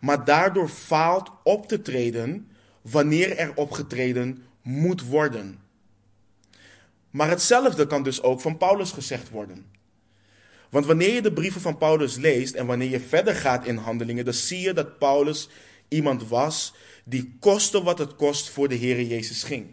[0.00, 2.50] maar daardoor faalt op te treden
[2.82, 5.58] wanneer er opgetreden moet worden.
[7.10, 9.75] Maar hetzelfde kan dus ook van Paulus gezegd worden.
[10.70, 14.24] Want wanneer je de brieven van Paulus leest en wanneer je verder gaat in handelingen,
[14.24, 15.48] dan zie je dat Paulus
[15.88, 16.74] iemand was
[17.04, 19.66] die koste wat het kost voor de Heer Jezus ging.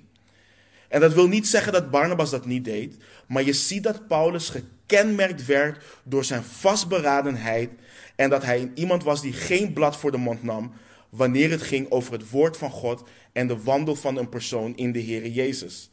[0.88, 4.50] En dat wil niet zeggen dat Barnabas dat niet deed, maar je ziet dat Paulus
[4.50, 7.70] gekenmerkt werd door zijn vastberadenheid
[8.16, 10.74] en dat hij iemand was die geen blad voor de mond nam
[11.10, 14.92] wanneer het ging over het woord van God en de wandel van een persoon in
[14.92, 15.92] de Heer Jezus.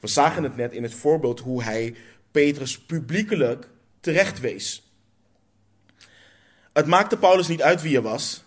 [0.00, 1.94] We zagen het net in het voorbeeld hoe hij
[2.30, 3.68] Petrus publiekelijk
[4.06, 4.92] terecht wees.
[6.72, 8.44] Het maakte Paulus niet uit wie je was.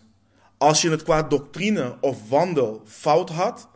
[0.57, 3.69] Als je het qua doctrine of wandel fout had,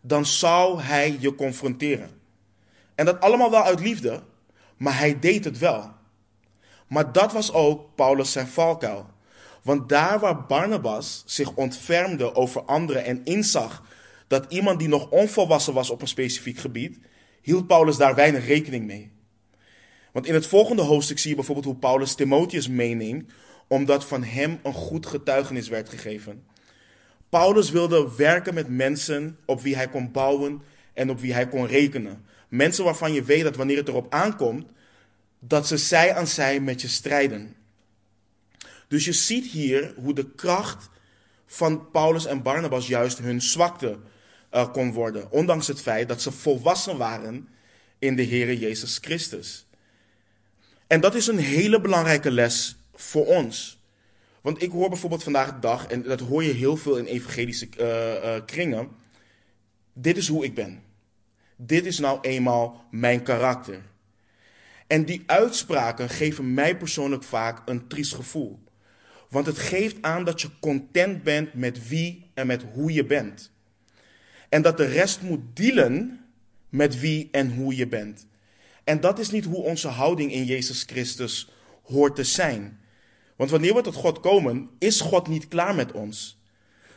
[0.00, 2.10] dan zou hij je confronteren.
[2.94, 4.22] En dat allemaal wel uit liefde,
[4.76, 5.90] maar hij deed het wel.
[6.86, 9.06] Maar dat was ook Paulus zijn valkuil.
[9.62, 13.82] Want daar waar Barnabas zich ontfermde over anderen en inzag
[14.26, 16.98] dat iemand die nog onvolwassen was op een specifiek gebied,
[17.42, 19.13] hield Paulus daar weinig rekening mee.
[20.14, 23.32] Want in het volgende hoofdstuk zie je bijvoorbeeld hoe Paulus Timotheus meeneemt,
[23.66, 26.44] omdat van hem een goed getuigenis werd gegeven.
[27.28, 31.66] Paulus wilde werken met mensen op wie hij kon bouwen en op wie hij kon
[31.66, 32.24] rekenen.
[32.48, 34.66] Mensen waarvan je weet dat wanneer het erop aankomt,
[35.38, 37.56] dat ze zij aan zij met je strijden.
[38.88, 40.88] Dus je ziet hier hoe de kracht
[41.46, 43.98] van Paulus en Barnabas juist hun zwakte
[44.52, 45.30] uh, kon worden.
[45.30, 47.48] Ondanks het feit dat ze volwassen waren
[47.98, 49.63] in de Heere Jezus Christus.
[50.86, 53.82] En dat is een hele belangrijke les voor ons.
[54.40, 57.68] Want ik hoor bijvoorbeeld vandaag de dag, en dat hoor je heel veel in evangelische
[57.80, 58.88] uh, uh, kringen.
[59.92, 60.82] Dit is hoe ik ben.
[61.56, 63.80] Dit is nou eenmaal mijn karakter.
[64.86, 68.62] En die uitspraken geven mij persoonlijk vaak een triest gevoel.
[69.28, 73.50] Want het geeft aan dat je content bent met wie en met hoe je bent.
[74.48, 76.24] En dat de rest moet dealen
[76.68, 78.26] met wie en hoe je bent.
[78.84, 81.48] En dat is niet hoe onze houding in Jezus Christus
[81.82, 82.80] hoort te zijn.
[83.36, 86.42] Want wanneer we tot God komen, is God niet klaar met ons.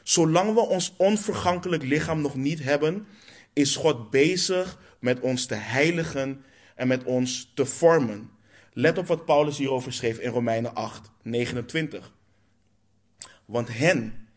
[0.04, 3.08] Zolang we ons onvergankelijk lichaam nog niet hebben,
[3.54, 6.44] is God bezig met ons te heiligen
[6.76, 8.30] en met ons te vormen.
[8.74, 12.14] Let op wat Paulus hierover schreef in Romeinen 8, 29.
[13.46, 14.28] Want hen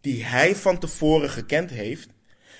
[0.00, 2.08] die hij van tevoren gekend heeft,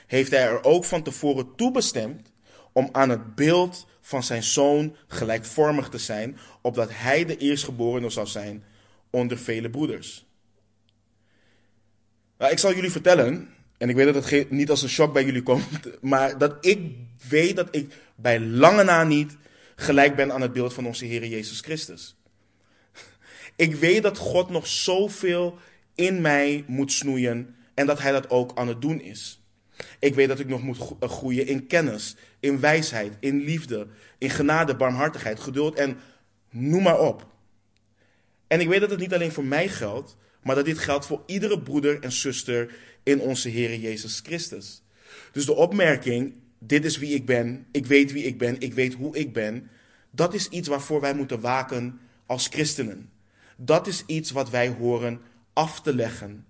[0.06, 2.32] heeft hij er ook van tevoren toebestemd
[2.72, 8.26] om aan het beeld van zijn zoon gelijkvormig te zijn, opdat hij de eerstgeborene zou
[8.26, 8.64] zijn
[9.10, 10.26] onder vele broeders.
[12.38, 15.24] Nou, ik zal jullie vertellen, en ik weet dat het niet als een shock bij
[15.24, 15.68] jullie komt,
[16.00, 16.92] maar dat ik
[17.28, 19.36] weet dat ik bij lange na niet
[19.76, 22.16] gelijk ben aan het beeld van onze Heer Jezus Christus.
[23.56, 25.58] Ik weet dat God nog zoveel
[25.94, 29.44] in mij moet snoeien en dat Hij dat ook aan het doen is.
[29.98, 33.86] Ik weet dat ik nog moet groeien in kennis, in wijsheid, in liefde,
[34.18, 35.96] in genade, barmhartigheid, geduld en
[36.50, 37.26] noem maar op.
[38.46, 41.22] En ik weet dat het niet alleen voor mij geldt, maar dat dit geldt voor
[41.26, 44.82] iedere broeder en zuster in onze Heer Jezus Christus.
[45.32, 48.94] Dus de opmerking, dit is wie ik ben, ik weet wie ik ben, ik weet
[48.94, 49.70] hoe ik ben,
[50.10, 53.10] dat is iets waarvoor wij moeten waken als christenen.
[53.56, 55.20] Dat is iets wat wij horen
[55.52, 56.46] af te leggen.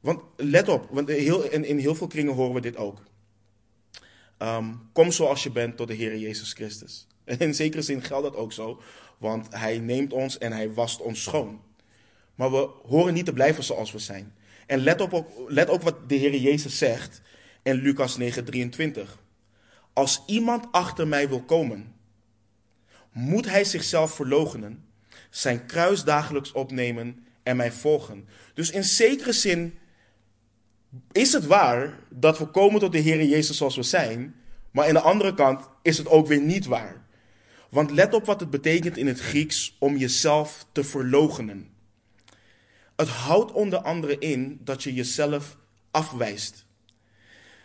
[0.00, 3.02] Want let op, want in heel veel kringen horen we dit ook.
[4.38, 7.06] Um, kom zoals je bent tot de Heer Jezus Christus.
[7.24, 8.80] En in zekere zin geldt dat ook zo,
[9.18, 11.60] want Hij neemt ons en Hij wast ons schoon.
[12.34, 14.34] Maar we horen niet te blijven zoals we zijn.
[14.66, 17.20] En let, op, let ook wat de Heer Jezus zegt
[17.62, 19.02] in Lucas 9:23.
[19.92, 21.94] Als iemand achter mij wil komen,
[23.12, 24.84] moet hij zichzelf verloochenen,
[25.30, 28.28] zijn kruis dagelijks opnemen en mij volgen.
[28.54, 29.78] Dus in zekere zin
[31.12, 34.34] is het waar dat we komen tot de Heer Jezus zoals we zijn,
[34.70, 37.04] maar aan de andere kant is het ook weer niet waar.
[37.70, 41.70] Want let op wat het betekent in het Grieks om jezelf te verloochenen.
[42.96, 45.56] Het houdt onder andere in dat je jezelf
[45.90, 46.64] afwijst.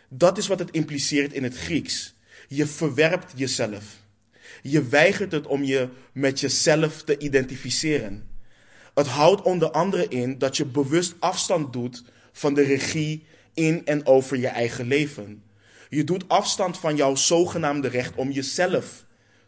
[0.08, 2.14] Dat is wat het impliceert in het Grieks.
[2.48, 3.84] Je verwerpt jezelf.
[4.62, 8.28] Je weigert het om je met jezelf te identificeren.
[8.94, 13.24] Het houdt onder andere in dat je bewust afstand doet van de regie
[13.54, 15.42] in en over je eigen leven.
[15.88, 19.04] Je doet afstand van jouw zogenaamde recht om jezelf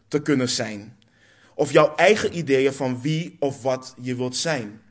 [0.07, 0.97] te kunnen zijn.
[1.57, 4.81] of jouw eigen ideeën van wie of wat je wilt zijn.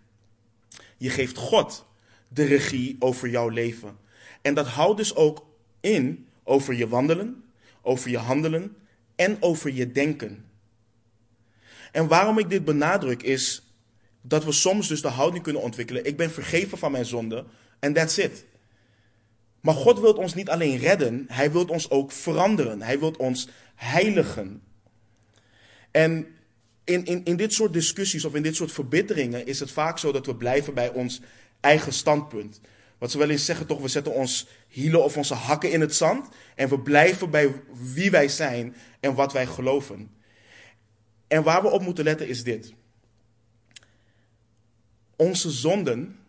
[0.97, 1.87] Je geeft God
[2.29, 3.97] de regie over jouw leven.
[4.43, 5.47] En dat houdt dus ook
[5.81, 7.45] in over je wandelen,
[7.83, 8.77] over je handelen
[9.17, 10.45] en over je denken.
[11.93, 13.73] En waarom ik dit benadruk is
[14.23, 16.05] dat we soms dus de houding kunnen ontwikkelen.
[16.05, 17.45] Ik ben vergeven van mijn zonde
[17.85, 18.45] en that's it.
[19.61, 22.83] Maar God wil ons niet alleen redden, Hij wil ons ook veranderen.
[22.83, 24.63] Hij wil ons heiligen.
[25.91, 26.27] En
[26.85, 30.13] in, in, in dit soort discussies of in dit soort verbitteringen is het vaak zo
[30.13, 31.21] dat we blijven bij ons
[31.61, 32.61] eigen standpunt.
[32.99, 35.95] Wat ze wel eens zeggen, toch, we zetten ons hielen of onze hakken in het
[35.95, 37.63] zand en we blijven bij
[37.93, 40.11] wie wij zijn en wat wij geloven.
[41.27, 42.73] En waar we op moeten letten is dit.
[45.17, 46.24] Onze zonden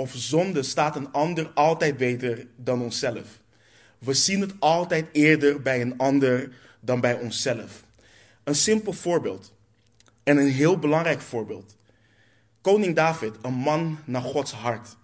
[0.00, 3.42] of zonde staat een ander altijd beter dan onszelf.
[3.98, 7.84] We zien het altijd eerder bij een ander dan bij onszelf.
[8.44, 9.52] Een simpel voorbeeld
[10.22, 11.76] en een heel belangrijk voorbeeld.
[12.60, 14.96] Koning David, een man naar Gods hart.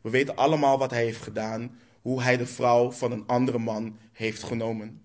[0.00, 3.98] We weten allemaal wat hij heeft gedaan, hoe hij de vrouw van een andere man
[4.12, 5.02] heeft genomen.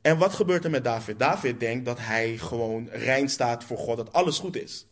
[0.00, 1.18] En wat gebeurt er met David?
[1.18, 4.86] David denkt dat hij gewoon rein staat voor God, dat alles goed is.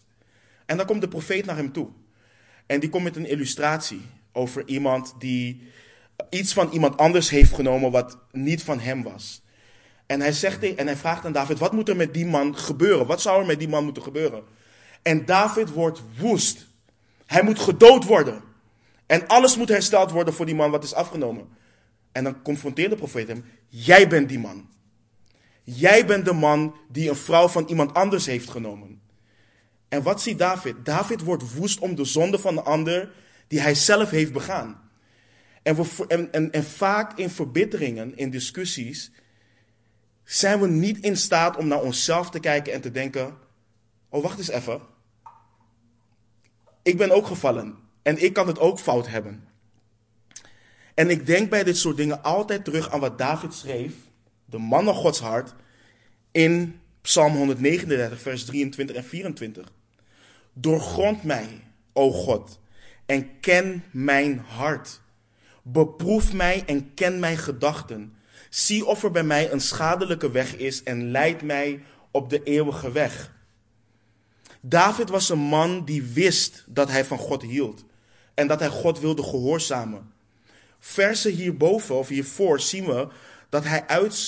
[0.66, 1.89] En dan komt de profeet naar hem toe.
[2.69, 4.01] En die komt met een illustratie
[4.33, 5.62] over iemand die
[6.31, 9.43] iets van iemand anders heeft genomen wat niet van hem was.
[10.07, 13.07] En hij, zegt, en hij vraagt aan David, wat moet er met die man gebeuren?
[13.07, 14.43] Wat zou er met die man moeten gebeuren?
[15.03, 16.66] En David wordt woest.
[17.27, 18.43] Hij moet gedood worden.
[19.07, 21.49] En alles moet hersteld worden voor die man wat is afgenomen.
[22.12, 24.69] En dan confronteert de profeet hem, jij bent die man.
[25.64, 28.98] Jij bent de man die een vrouw van iemand anders heeft genomen.
[29.89, 30.84] En wat ziet David?
[30.84, 33.11] David wordt woest om de zonde van de ander
[33.47, 34.91] die hij zelf heeft begaan.
[35.62, 39.11] En, en, en, vaak in verbitteringen, in discussies,
[40.24, 43.36] zijn we niet in staat om naar onszelf te kijken en te denken:
[44.09, 44.80] Oh, wacht eens even.
[46.82, 49.49] Ik ben ook gevallen en ik kan het ook fout hebben.
[50.95, 53.95] En ik denk bij dit soort dingen altijd terug aan wat David schreef,
[54.45, 55.55] de man van Gods hart,
[56.30, 59.66] in Psalm 139, vers 23 en 24.
[60.61, 62.61] Doorgrond mij, o God,
[63.07, 65.01] en ken mijn hart.
[65.63, 68.17] Beproef mij en ken mijn gedachten.
[68.51, 72.93] Zie of er bij mij een schadelijke weg is en leid mij op de eeuwige
[72.93, 73.33] weg.
[74.61, 77.85] David was een man die wist dat hij van God hield
[78.35, 80.13] en dat hij God wilde gehoorzamen.
[80.79, 83.09] Versen hierboven of hiervoor zien we
[83.49, 83.85] dat hij,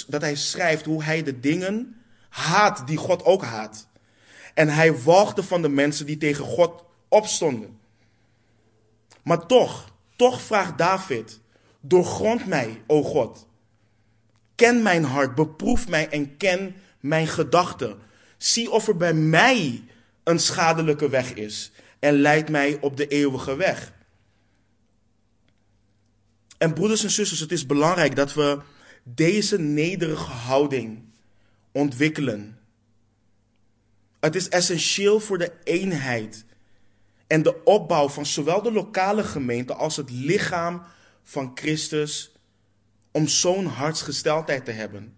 [0.07, 3.89] dat hij schrijft hoe hij de dingen haat die God ook haat.
[4.61, 7.79] En hij walgde van de mensen die tegen God opstonden.
[9.23, 11.41] Maar toch, toch vraagt David:
[11.81, 13.47] Doorgrond mij, o God.
[14.55, 17.99] Ken mijn hart, beproef mij en ken mijn gedachten.
[18.37, 19.85] Zie of er bij mij
[20.25, 23.93] een schadelijke weg is en leid mij op de eeuwige weg.
[26.59, 28.61] En broeders en zusters, het is belangrijk dat we
[29.03, 31.03] deze nederige houding
[31.73, 32.60] ontwikkelen.
[34.21, 36.45] Het is essentieel voor de eenheid
[37.27, 40.83] en de opbouw van zowel de lokale gemeente als het lichaam
[41.23, 42.33] van Christus
[43.11, 45.17] om zo'n hartsgesteldheid te hebben.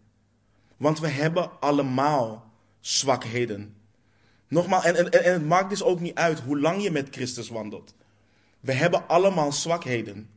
[0.77, 3.77] Want we hebben allemaal zwakheden.
[4.49, 7.49] Nogmaals, en, en, en het maakt dus ook niet uit hoe lang je met Christus
[7.49, 7.95] wandelt.
[8.61, 10.31] We hebben allemaal zwakheden.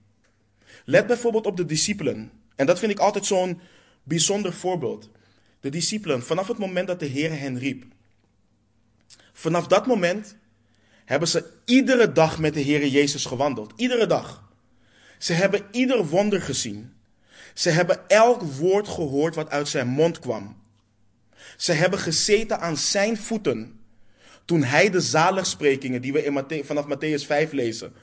[0.85, 2.31] Let bijvoorbeeld op de discipelen.
[2.55, 3.61] En dat vind ik altijd zo'n
[4.03, 5.09] bijzonder voorbeeld.
[5.59, 7.85] De discipelen, vanaf het moment dat de Heer hen riep.
[9.37, 10.35] Vanaf dat moment
[11.05, 13.73] hebben ze iedere dag met de Heer Jezus gewandeld.
[13.75, 14.43] Iedere dag.
[15.17, 16.93] Ze hebben ieder wonder gezien.
[17.53, 20.61] Ze hebben elk woord gehoord wat uit zijn mond kwam.
[21.57, 23.79] Ze hebben gezeten aan zijn voeten
[24.45, 27.93] toen hij de zaligsprekingen die we in vanaf Matthäus 5 lezen.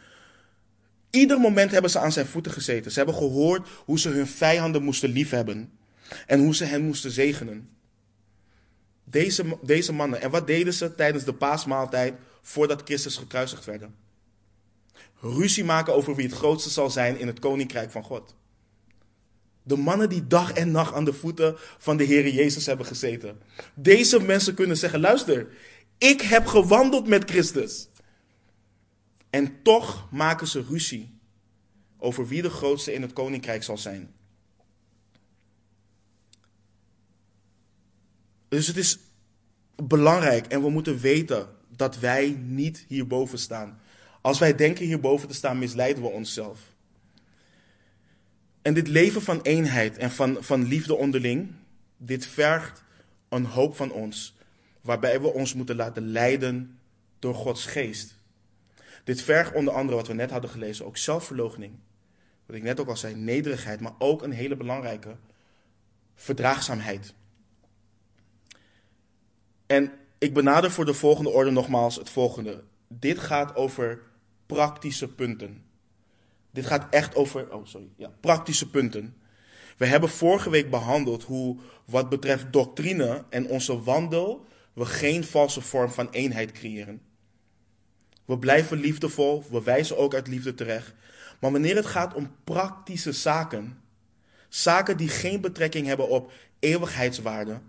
[1.10, 2.90] Ieder moment hebben ze aan zijn voeten gezeten.
[2.90, 5.72] Ze hebben gehoord hoe ze hun vijanden moesten liefhebben
[6.26, 7.68] en hoe ze hen moesten zegenen.
[9.12, 10.20] Deze, deze mannen.
[10.20, 13.84] En wat deden ze tijdens de paasmaaltijd voordat Christus gekruisigd werd?
[15.20, 18.34] Ruzie maken over wie het grootste zal zijn in het koninkrijk van God.
[19.62, 23.40] De mannen die dag en nacht aan de voeten van de Heer Jezus hebben gezeten.
[23.74, 25.48] Deze mensen kunnen zeggen: luister,
[25.98, 27.88] ik heb gewandeld met Christus.
[29.30, 31.18] En toch maken ze ruzie
[31.98, 34.14] over wie de grootste in het koninkrijk zal zijn.
[38.52, 38.98] Dus het is
[39.82, 43.80] belangrijk en we moeten weten dat wij niet hierboven staan.
[44.20, 46.60] Als wij denken hierboven te staan, misleiden we onszelf.
[48.62, 51.52] En dit leven van eenheid en van, van liefde onderling,
[51.96, 52.82] dit vergt
[53.28, 54.34] een hoop van ons.
[54.80, 56.78] waarbij we ons moeten laten leiden
[57.18, 58.14] door Gods geest.
[59.04, 61.72] Dit vergt onder andere wat we net hadden gelezen, ook zelfverloochening.
[62.46, 65.16] Wat ik net ook al zei, nederigheid, maar ook een hele belangrijke
[66.14, 67.14] verdraagzaamheid.
[69.72, 72.62] En ik benader voor de volgende orde nogmaals het volgende.
[72.88, 74.02] Dit gaat over
[74.46, 75.64] praktische punten.
[76.50, 79.16] Dit gaat echt over oh sorry, ja, praktische punten.
[79.76, 85.60] We hebben vorige week behandeld hoe, wat betreft doctrine en onze wandel, we geen valse
[85.60, 87.00] vorm van eenheid creëren.
[88.24, 90.94] We blijven liefdevol, we wijzen ook uit liefde terecht.
[91.40, 93.82] Maar wanneer het gaat om praktische zaken,
[94.48, 97.60] zaken die geen betrekking hebben op eeuwigheidswaarde,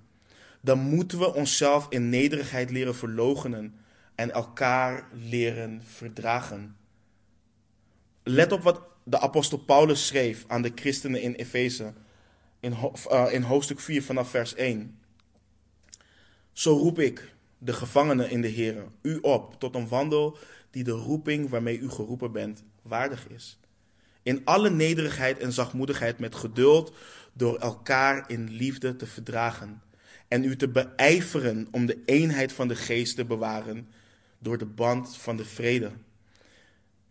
[0.64, 3.76] dan moeten we onszelf in nederigheid leren verlogenen
[4.16, 6.76] en elkaar leren verdragen.
[8.24, 11.94] Let op wat de apostel Paulus schreef aan de christenen in Efeze
[12.60, 12.76] in,
[13.12, 15.00] uh, in hoofdstuk 4 vanaf vers 1.
[16.52, 20.38] Zo roep ik, de gevangenen in de Heer, u op tot een wandel
[20.72, 23.60] die de roeping waarmee u geroepen bent waardig is.
[24.22, 26.94] In alle nederigheid en zachtmoedigheid met geduld
[27.34, 29.82] door elkaar in liefde te verdragen
[30.34, 33.88] en u te beijveren om de eenheid van de geest te bewaren
[34.40, 35.92] door de band van de vrede.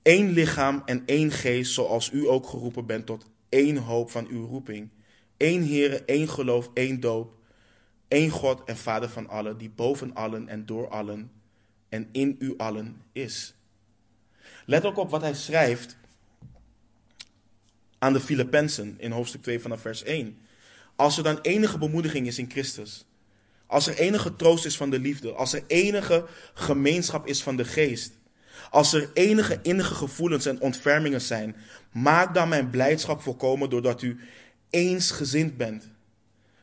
[0.02, 4.46] Eén lichaam en één geest, zoals u ook geroepen bent tot één hoop van uw
[4.46, 4.88] roeping.
[5.36, 7.34] Eén Heere, één geloof, één doop.
[8.08, 11.30] Eén God en Vader van allen, die boven allen en door allen
[11.88, 13.54] en in u allen is.
[14.66, 15.96] Let ook op wat hij schrijft
[17.98, 20.38] aan de Filippenzen in hoofdstuk 2 vanaf vers 1.
[20.96, 23.06] Als er dan enige bemoediging is in Christus,
[23.72, 27.64] als er enige troost is van de liefde, als er enige gemeenschap is van de
[27.64, 28.12] geest,
[28.70, 31.56] als er enige innige gevoelens en ontfermingen zijn,
[31.92, 34.20] maak dan mijn blijdschap volkomen doordat u
[34.70, 35.88] eensgezind bent,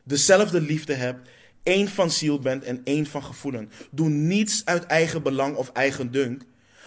[0.02, 1.28] dezelfde liefde hebt,
[1.62, 3.70] één van ziel bent en één van gevoelen.
[3.90, 6.42] Doe niets uit eigen belang of eigen dunk,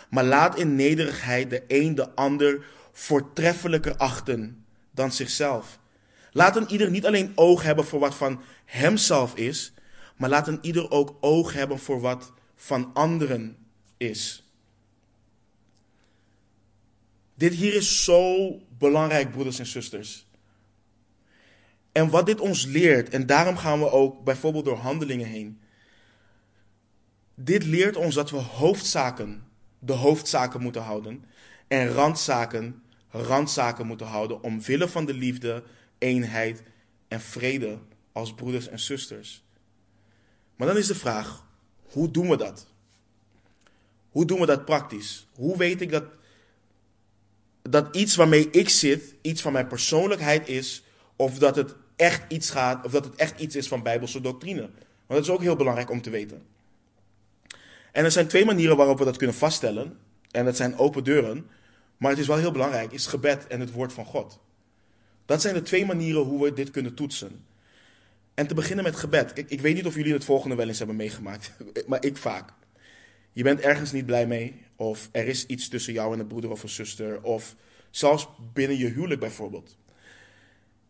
[0.09, 5.79] maar laat in nederigheid de een de ander voortreffelijker achten dan zichzelf.
[6.31, 9.73] Laat een ieder niet alleen oog hebben voor wat van hemzelf is,
[10.15, 13.57] maar laat een ieder ook oog hebben voor wat van anderen
[13.97, 14.47] is.
[17.35, 20.27] Dit hier is zo belangrijk, broeders en zusters.
[21.91, 25.59] En wat dit ons leert, en daarom gaan we ook bijvoorbeeld door handelingen heen.
[27.35, 29.43] Dit leert ons dat we hoofdzaken
[29.79, 31.25] de hoofdzaken moeten houden
[31.67, 32.83] en randzaken
[33.13, 35.63] randzaken moeten houden omwille van de liefde,
[35.97, 36.63] eenheid
[37.07, 37.79] en vrede
[38.11, 39.42] als broeders en zusters.
[40.55, 41.45] Maar dan is de vraag,
[41.83, 42.67] hoe doen we dat?
[44.09, 45.27] Hoe doen we dat praktisch?
[45.35, 46.03] Hoe weet ik dat,
[47.61, 50.83] dat iets waarmee ik zit, iets van mijn persoonlijkheid is,
[51.15, 54.61] of dat het echt iets gaat, of dat het echt iets is van bijbelse doctrine?
[54.61, 54.71] Want
[55.07, 56.45] dat is ook heel belangrijk om te weten.
[57.91, 59.97] En er zijn twee manieren waarop we dat kunnen vaststellen.
[60.31, 61.47] En dat zijn open deuren.
[61.97, 64.39] Maar het is wel heel belangrijk, is gebed en het woord van God.
[65.25, 67.45] Dat zijn de twee manieren hoe we dit kunnen toetsen.
[68.33, 69.33] En te beginnen met gebed.
[69.33, 71.51] Kijk, ik weet niet of jullie het volgende wel eens hebben meegemaakt,
[71.87, 72.53] maar ik vaak.
[73.31, 76.51] Je bent ergens niet blij mee, of er is iets tussen jou en een broeder
[76.51, 77.55] of een zuster, of
[77.89, 79.77] zelfs binnen je huwelijk bijvoorbeeld.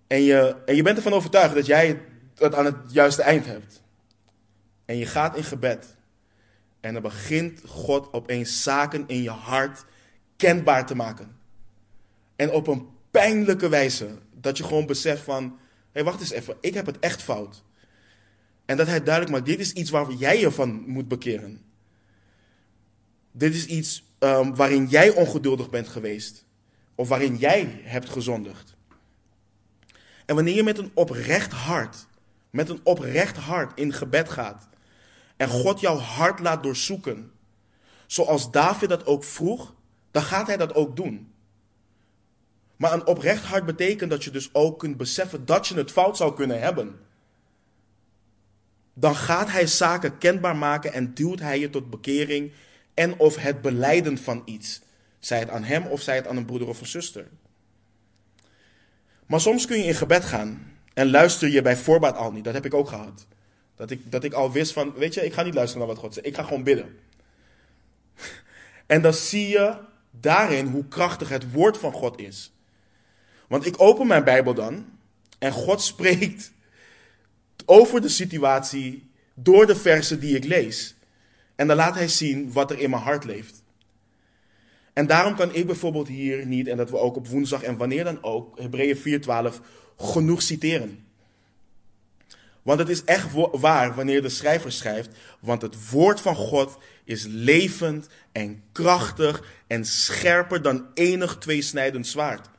[0.07, 1.99] En je, en je bent ervan overtuigd dat jij
[2.35, 3.81] het aan het juiste eind hebt.
[4.85, 5.95] En je gaat in gebed.
[6.79, 9.85] En dan begint God opeens zaken in je hart
[10.35, 11.37] kenbaar te maken.
[12.35, 14.07] En op een pijnlijke wijze.
[14.31, 15.59] Dat je gewoon beseft van,
[15.93, 17.63] hey, wacht eens even, ik heb het echt fout.
[18.65, 21.61] En dat hij duidelijk maakt, dit is iets waar jij je van moet bekeren.
[23.31, 26.45] Dit is iets um, waarin jij ongeduldig bent geweest.
[26.95, 28.75] Of waarin jij hebt gezondigd.
[30.25, 32.07] En wanneer je met een oprecht hart,
[32.49, 34.67] met een oprecht hart in gebed gaat.
[35.37, 37.31] En God jouw hart laat doorzoeken.
[38.07, 39.73] Zoals David dat ook vroeg,
[40.11, 41.32] dan gaat hij dat ook doen.
[42.75, 46.17] Maar een oprecht hart betekent dat je dus ook kunt beseffen dat je het fout
[46.17, 46.99] zou kunnen hebben.
[48.93, 52.51] Dan gaat hij zaken kenbaar maken en duwt hij je tot bekering
[52.93, 54.81] en of het beleiden van iets.
[55.19, 57.27] Zij het aan hem of zij het aan een broeder of een zuster.
[59.25, 62.43] Maar soms kun je in gebed gaan en luister je bij voorbaat al niet.
[62.43, 63.27] Dat heb ik ook gehad.
[63.75, 66.03] Dat ik, dat ik al wist van, weet je, ik ga niet luisteren naar wat
[66.03, 66.27] God zegt.
[66.27, 66.97] Ik ga gewoon bidden.
[68.85, 69.77] En dan zie je
[70.11, 72.52] daarin hoe krachtig het woord van God is.
[73.53, 74.85] Want ik open mijn Bijbel dan
[75.39, 76.51] en God spreekt
[77.65, 80.95] over de situatie door de versen die ik lees.
[81.55, 83.63] En dan laat hij zien wat er in mijn hart leeft.
[84.93, 88.03] En daarom kan ik bijvoorbeeld hier niet, en dat we ook op woensdag en wanneer
[88.03, 89.59] dan ook, Hebreeën 4:12,
[89.97, 91.05] genoeg citeren.
[92.61, 97.25] Want het is echt waar wanneer de schrijver schrijft, want het woord van God is
[97.25, 102.51] levend en krachtig en scherper dan enig tweesnijdend zwaard.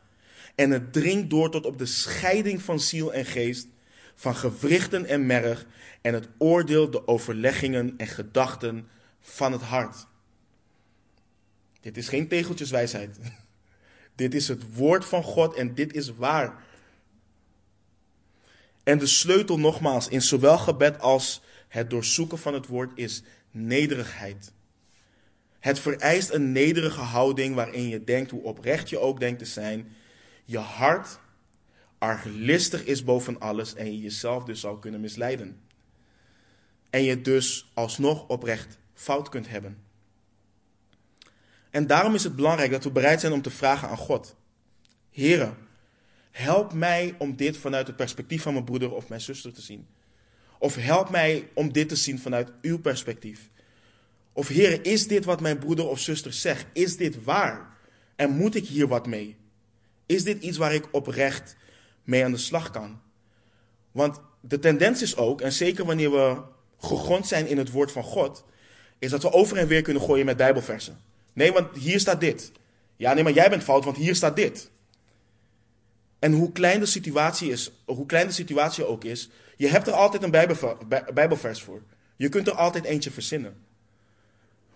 [0.55, 3.67] En het dringt door tot op de scheiding van ziel en geest,
[4.15, 5.67] van gewrichten en merg,
[6.01, 8.89] en het oordeelt de overleggingen en gedachten
[9.21, 10.07] van het hart.
[11.81, 13.19] Dit is geen tegeltjeswijsheid.
[14.15, 16.65] Dit is het woord van God en dit is waar.
[18.83, 24.53] En de sleutel nogmaals in zowel gebed als het doorzoeken van het woord is nederigheid.
[25.61, 29.93] Het vereist een nederige houding waarin je denkt, hoe oprecht je ook denkt te zijn,
[30.45, 31.19] je hart
[31.99, 35.61] arglistig is boven alles en je jezelf dus zou kunnen misleiden.
[36.91, 39.83] En je dus alsnog oprecht fout kunt hebben.
[41.71, 44.37] En daarom is het belangrijk dat we bereid zijn om te vragen aan God.
[45.11, 45.57] Heren,
[46.31, 49.87] help mij om dit vanuit het perspectief van mijn broeder of mijn zuster te zien.
[50.59, 53.51] Of help mij om dit te zien vanuit uw perspectief.
[54.33, 56.67] Of heren, is dit wat mijn broeder of zuster zegt?
[56.73, 57.77] Is dit waar?
[58.17, 59.37] En moet ik hier wat mee?
[60.15, 61.57] Is dit iets waar ik oprecht
[62.05, 63.01] mee aan de slag kan?
[63.93, 66.43] Want de tendens is ook, en zeker wanneer we
[66.79, 68.45] gegrond zijn in het woord van God,
[68.99, 71.01] is dat we over en weer kunnen gooien met Bijbelversen.
[71.33, 72.53] Nee, want hier staat dit.
[72.97, 74.71] Ja, nee, maar jij bent fout, want hier staat dit.
[76.19, 79.93] En hoe klein de situatie is, hoe klein de situatie ook is, je hebt er
[79.93, 80.31] altijd een
[81.15, 81.83] Bijbelvers voor.
[82.17, 83.57] Je kunt er altijd eentje verzinnen.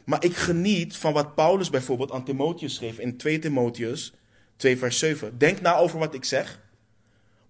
[0.05, 4.12] Maar ik geniet van wat Paulus bijvoorbeeld aan Timotheus schreef in 2 Timotheus
[4.59, 5.39] 2 vers 7.
[5.39, 6.61] Denk na over wat ik zeg,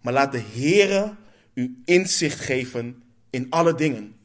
[0.00, 1.14] maar laat de Heere
[1.54, 4.16] u inzicht geven in alle dingen.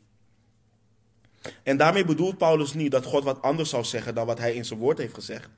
[1.64, 4.66] En daarmee bedoelt Paulus niet dat God wat anders zou zeggen dan wat hij in
[4.66, 5.50] zijn woord heeft gezegd.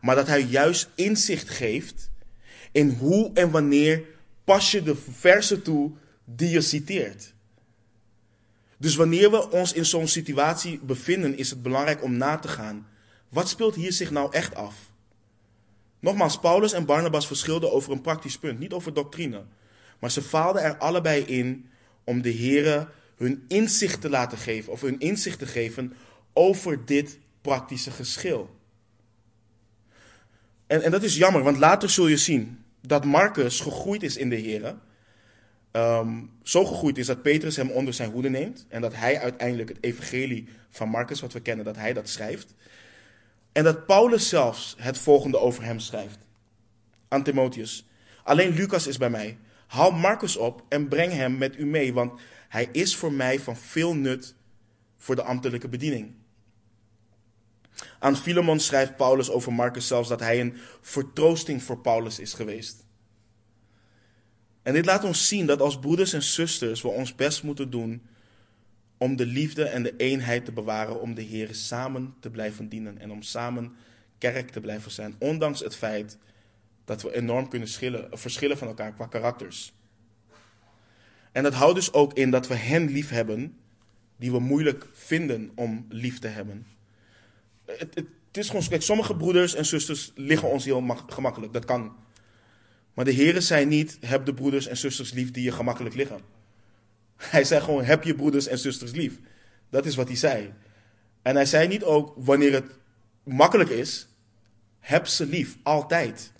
[0.00, 2.10] Maar dat hij juist inzicht geeft
[2.72, 4.02] in hoe en wanneer
[4.44, 5.90] pas je de versen toe
[6.24, 7.32] die je citeert.
[8.76, 12.86] Dus wanneer we ons in zo'n situatie bevinden, is het belangrijk om na te gaan.
[13.28, 14.74] Wat speelt hier zich nou echt af?
[16.00, 19.44] Nogmaals, Paulus en Barnabas verschilden over een praktisch punt, niet over doctrine.
[19.98, 21.70] Maar ze faalden er allebei in
[22.04, 25.92] om de Here hun inzicht te laten geven, of hun inzicht te geven
[26.32, 28.56] over dit praktische geschil.
[30.66, 34.30] En, en dat is jammer, want later zul je zien dat Marcus gegroeid is in
[34.30, 34.76] de Here.
[35.70, 38.66] Ehm, zo gegroeid is dat Petrus hem onder zijn hoede neemt.
[38.68, 42.54] En dat hij uiteindelijk het evangelie van Marcus, wat we kennen, dat hij dat schrijft.
[43.60, 46.18] En dat Paulus zelfs het volgende over hem schrijft.
[47.08, 47.86] Aan Timotheus.
[48.24, 49.38] Alleen Lucas is bij mij.
[49.66, 53.56] Haal Marcus op en breng hem met u mee, want hij is voor mij van
[53.56, 54.34] veel nut
[54.96, 56.14] voor de ambtelijke bediening.
[57.98, 62.84] Aan Filemon schrijft Paulus over Marcus zelfs dat hij een vertroosting voor Paulus is geweest.
[64.62, 68.02] En dit laat ons zien dat als broeders en zusters we ons best moeten doen
[69.02, 72.98] om de liefde en de eenheid te bewaren, om de Heer samen te blijven dienen
[72.98, 73.74] en om samen
[74.18, 76.18] kerk te blijven zijn, ondanks het feit
[76.84, 79.72] dat we enorm kunnen schillen, verschillen van elkaar qua karakters.
[81.32, 83.56] En dat houdt dus ook in dat we hen lief hebben
[84.16, 86.66] die we moeilijk vinden om lief te hebben.
[87.64, 91.96] Het, het, is gewoon, sommige broeders en zusters liggen ons heel gemakkelijk, dat kan.
[92.94, 96.20] Maar de Heere zei niet, heb de broeders en zusters lief die je gemakkelijk liggen.
[97.34, 99.18] Hij zei gewoon, heb je broeders en zusters lief.
[99.70, 100.52] Dat is wat hij zei.
[101.22, 102.78] En hij zei niet ook, wanneer het
[103.22, 104.08] makkelijk is,
[104.78, 106.32] heb ze lief, altijd.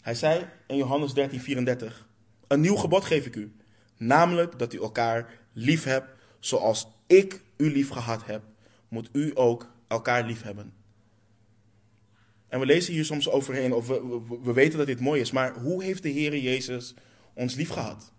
[0.00, 2.08] Hij zei in Johannes 13, 34,
[2.46, 3.52] een nieuw gebod geef ik u.
[3.96, 6.08] Namelijk dat u elkaar lief hebt
[6.38, 8.42] zoals ik u lief gehad heb,
[8.88, 10.72] moet u ook elkaar lief hebben.
[12.48, 15.54] En we lezen hier soms overheen, of we, we, weten dat dit mooi is, maar
[15.54, 16.94] hoe heeft de Heer Jezus
[17.34, 18.12] ons lief gehad?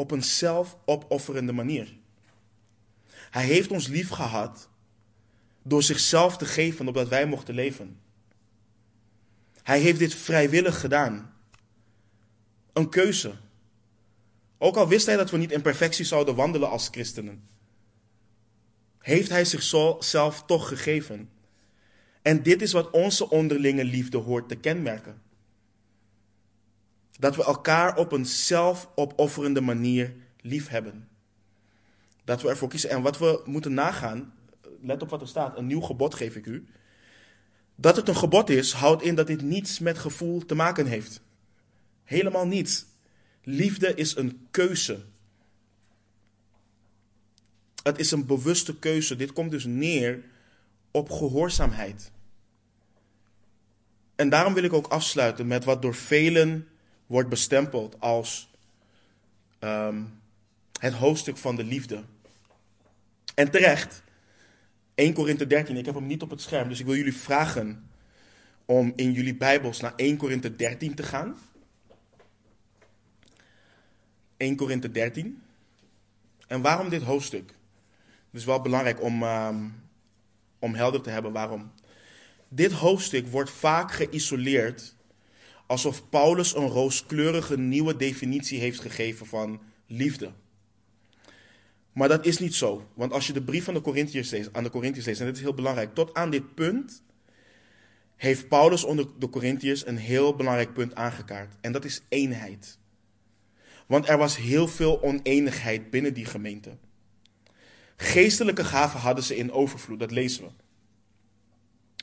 [0.00, 1.92] Op een zelfopofferende manier.
[3.30, 4.68] Hij heeft ons lief gehad
[5.62, 8.00] door zichzelf te geven opdat wij mochten leven.
[9.62, 11.34] Hij heeft dit vrijwillig gedaan.
[12.72, 13.34] Een keuze.
[14.58, 17.48] Ook al wist hij dat we niet in perfectie zouden wandelen als christenen,
[18.98, 21.30] heeft hij zichzelf toch gegeven.
[22.22, 25.22] En dit is wat onze onderlinge liefde hoort te kenmerken.
[27.20, 31.08] Dat we elkaar op een zelfopofferende manier lief hebben.
[32.24, 32.90] Dat we ervoor kiezen.
[32.90, 34.34] En wat we moeten nagaan,
[34.82, 36.66] let op wat er staat, een nieuw gebod geef ik u.
[37.74, 41.20] Dat het een gebod is, houdt in dat dit niets met gevoel te maken heeft.
[42.04, 42.86] Helemaal niets.
[43.42, 45.04] Liefde is een keuze.
[47.82, 49.16] Het is een bewuste keuze.
[49.16, 50.22] Dit komt dus neer
[50.90, 52.10] op gehoorzaamheid.
[54.16, 56.68] En daarom wil ik ook afsluiten met wat door velen
[57.10, 58.50] wordt bestempeld als
[59.58, 60.02] ehm,
[60.80, 62.02] het hoofdstuk van de liefde.
[63.34, 64.02] En terecht,
[64.94, 67.90] 1 Korinthe 13, ik heb hem niet op het scherm, dus ik wil jullie vragen
[68.64, 71.38] om in jullie Bijbels naar 1 Korinthe 13 te gaan.
[74.36, 75.42] 1 Korinthe 13.
[76.46, 77.54] En waarom dit hoofdstuk?
[78.30, 79.68] Het is wel belangrijk om, ehm,
[80.58, 81.72] om helder te hebben waarom.
[82.48, 84.94] Dit hoofdstuk wordt vaak geïsoleerd
[85.70, 90.32] alsof Paulus een rooskleurige nieuwe definitie heeft gegeven van liefde.
[91.92, 92.88] Maar dat is niet zo.
[92.94, 93.82] Want als je de brief van de
[94.30, 97.02] leest, aan de Corinthiërs leest, en dit is heel belangrijk, tot aan dit punt
[98.16, 101.54] heeft Paulus onder de Corinthiërs een heel belangrijk punt aangekaart.
[101.60, 102.78] En dat is eenheid.
[103.86, 106.76] Want er was heel veel oneenigheid binnen die gemeente.
[107.96, 110.50] Geestelijke gaven hadden ze in overvloed, dat lezen we.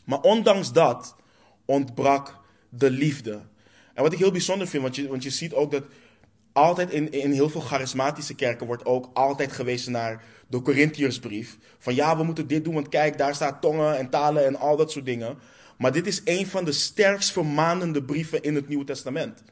[0.05, 1.15] Maar ondanks dat
[1.65, 2.39] ontbrak
[2.69, 3.41] de liefde.
[3.97, 5.83] En wat ik heel bijzonder vind, want je, want je ziet ook dat
[6.51, 11.57] altijd in, in heel veel charismatische kerken wordt ook altijd gewezen naar de Corinthiërsbrief.
[11.77, 14.75] Van ja, we moeten dit doen, want kijk, daar staat tongen en talen en al
[14.77, 15.37] dat soort dingen.
[15.77, 19.43] Maar dit is een van de sterkst vermanende brieven in het Nieuwe Testament.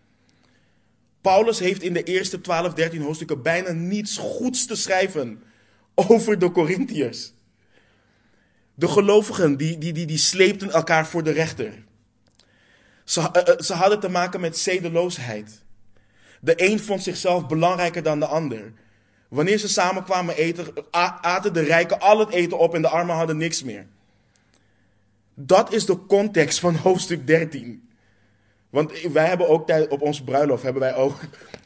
[1.22, 5.44] Paulus heeft in de eerste 12, 13 hoofdstukken bijna niets goeds te schrijven
[5.96, 7.34] over de Corinthiërs.
[8.76, 11.85] De gelovigen die, die, die, die sleepten elkaar voor de rechter.
[13.06, 15.64] Ze, uh, ze hadden te maken met zedeloosheid.
[16.42, 18.74] De een vond zichzelf belangrijker dan de ander.
[19.28, 20.68] Wanneer ze samen kwamen eten,
[21.22, 23.86] aten de rijken al het eten op en de armen hadden niks meer.
[25.34, 27.90] Dat is de context van hoofdstuk 13.
[28.70, 31.20] Want wij hebben ook op onze bruiloft, hebben wij ook,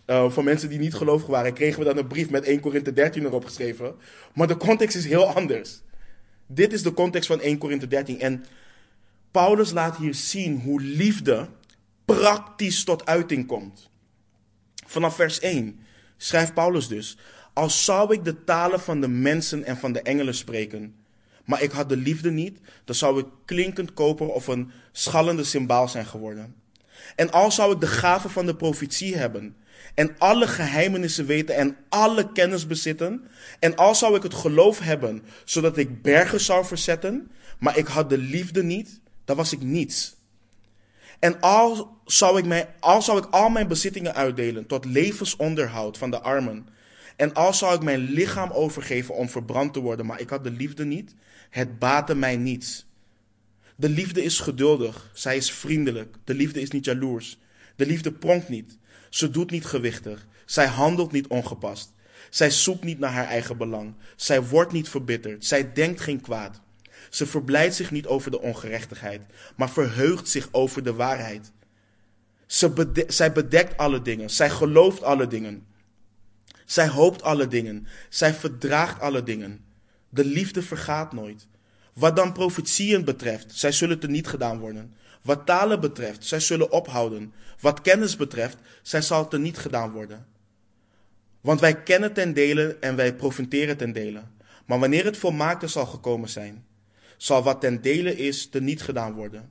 [0.08, 2.94] uh, voor mensen die niet gelovig waren, kregen we dan een brief met 1 Korinthe
[2.94, 3.96] 13 erop geschreven.
[4.34, 5.82] Maar de context is heel anders.
[6.48, 8.20] Dit is de context van 1 Korinthe 13.
[8.20, 8.46] En
[9.32, 11.50] Paulus laat hier zien hoe liefde
[12.06, 13.90] praktisch tot uiting komt.
[14.86, 15.80] Vanaf vers 1
[16.18, 17.18] schrijft Paulus dus:
[17.54, 20.96] Als zou ik de talen van de mensen en van de engelen spreken,
[21.46, 25.88] maar ik had de liefde niet, dan zou ik klinkend koper of een schallende symbaal
[25.88, 26.56] zijn geworden.
[27.16, 29.56] En al zou ik de gave van de profetie hebben,
[29.96, 33.28] en alle geheimenissen weten en alle kennis bezitten,
[33.60, 38.10] en al zou ik het geloof hebben, zodat ik bergen zou verzetten, maar ik had
[38.10, 40.16] de liefde niet, dan was ik niets.
[41.20, 46.12] En al zou ik, mij, al zou ik al mijn bezittingen uitdelen tot levensonderhoud van
[46.12, 46.68] de armen,
[47.16, 50.52] en al zou ik mijn lichaam overgeven om verbrand te worden, maar ik had de
[50.52, 51.16] liefde niet,
[51.50, 52.86] het baatte mij niets.
[53.76, 56.16] De liefde is geduldig, zij is vriendelijk.
[56.24, 57.40] De liefde is niet jaloers.
[57.76, 58.78] De liefde pronkt niet.
[59.10, 60.28] Ze doet niet gewichtig.
[60.46, 61.94] Zij handelt niet ongepast.
[62.30, 63.96] Zij zoekt niet naar haar eigen belang.
[64.16, 65.46] Zij wordt niet verbitterd.
[65.46, 66.62] Zij denkt geen kwaad.
[67.10, 69.22] Ze verblijdt zich niet over de ongerechtigheid,
[69.56, 71.52] maar verheugt zich over de waarheid.
[73.08, 74.30] Zij bedekt alle dingen.
[74.30, 75.68] Zij gelooft alle dingen.
[76.66, 77.88] Zij hoopt alle dingen.
[78.10, 79.66] Zij verdraagt alle dingen.
[80.10, 81.48] De liefde vergaat nooit.
[81.94, 84.94] Wat dan profetieën betreft, zij zullen te niet gedaan worden.
[85.22, 87.34] Wat talen betreft, zij zullen ophouden.
[87.60, 90.26] Wat kennis betreft, zij zal te niet gedaan worden.
[91.42, 94.22] Want wij kennen ten dele en wij profiteren ten dele.
[94.66, 96.66] Maar wanneer het volmaakte zal gekomen zijn,
[97.20, 99.50] zal wat ten dele is te niet gedaan worden.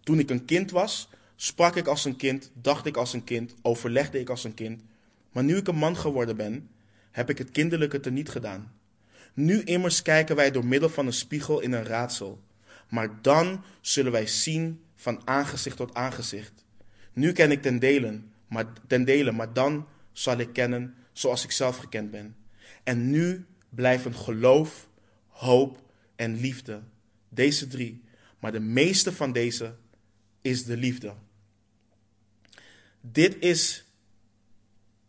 [0.00, 3.54] Toen ik een kind was, sprak ik als een kind, dacht ik als een kind,
[3.62, 4.82] overlegde ik als een kind.
[5.32, 6.68] Maar nu ik een man geworden ben,
[7.10, 8.72] heb ik het kinderlijke te niet gedaan.
[9.34, 12.42] Nu immers kijken wij door middel van een spiegel in een raadsel.
[12.88, 16.64] Maar dan zullen wij zien van aangezicht tot aangezicht.
[17.12, 21.50] Nu ken ik ten dele, maar, ten dele, maar dan zal ik kennen zoals ik
[21.50, 22.36] zelf gekend ben.
[22.82, 24.88] En nu blijven geloof,
[25.28, 25.82] hoop
[26.16, 26.80] en liefde.
[27.34, 28.02] Deze drie.
[28.38, 29.74] Maar de meeste van deze
[30.40, 31.14] is de liefde.
[33.00, 33.84] Dit is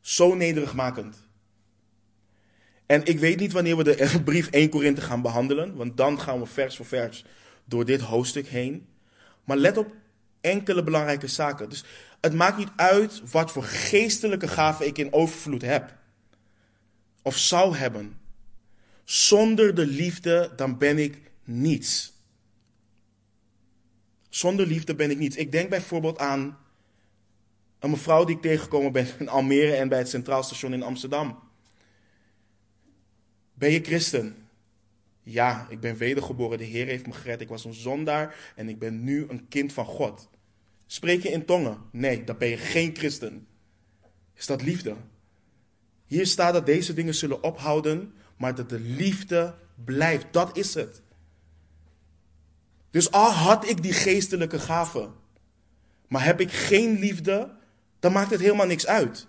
[0.01, 1.17] zo nederigmakend.
[2.85, 6.39] En ik weet niet wanneer we de brief 1 Korinthe gaan behandelen, want dan gaan
[6.39, 7.25] we vers voor vers
[7.65, 8.87] door dit hoofdstuk heen.
[9.43, 9.95] Maar let op
[10.41, 11.69] enkele belangrijke zaken.
[11.69, 11.83] Dus
[12.21, 15.97] het maakt niet uit wat voor geestelijke gaven ik in overvloed heb.
[17.21, 18.17] Of zou hebben.
[19.03, 22.12] Zonder de liefde, dan ben ik niets.
[24.33, 25.35] Zonder liefde ben ik niets.
[25.35, 26.57] Ik denk bijvoorbeeld aan
[27.79, 31.39] een mevrouw die ik tegengekomen ben in Almere en bij het Centraal Station in Amsterdam.
[33.53, 34.35] Ben je christen?
[35.23, 36.57] Ja, ik ben wedergeboren.
[36.57, 37.41] De Heer heeft me gered.
[37.41, 40.29] Ik was een zondaar en ik ben nu een kind van God.
[40.85, 41.77] Spreek je in tongen?
[41.91, 43.47] Nee, dan ben je geen christen.
[44.35, 44.95] Is dat liefde?
[46.05, 49.55] Hier staat dat deze dingen zullen ophouden, maar dat de liefde
[49.85, 50.25] blijft.
[50.31, 51.02] Dat is het.
[52.93, 55.13] Dus al had ik die geestelijke gaven,
[56.07, 57.51] maar heb ik geen liefde,
[57.99, 59.27] dan maakt het helemaal niks uit.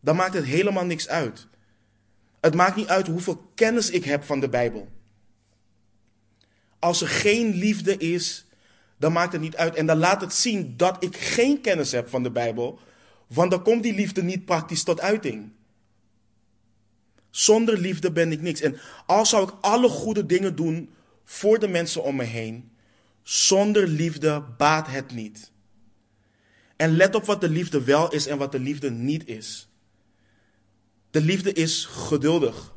[0.00, 1.46] dan maakt het helemaal niks uit.
[2.40, 4.88] Het maakt niet uit hoeveel kennis ik heb van de Bijbel.
[6.78, 8.46] Als er geen liefde is,
[8.96, 9.74] dan maakt het niet uit.
[9.74, 12.78] En dan laat het zien dat ik geen kennis heb van de Bijbel,
[13.26, 15.52] want dan komt die liefde niet praktisch tot uiting.
[17.30, 18.60] Zonder liefde ben ik niks.
[18.60, 20.90] En al zou ik alle goede dingen doen
[21.32, 22.72] voor de mensen om me heen,
[23.22, 25.50] zonder liefde baat het niet.
[26.76, 29.68] En let op wat de liefde wel is en wat de liefde niet is.
[31.10, 32.74] De liefde is geduldig.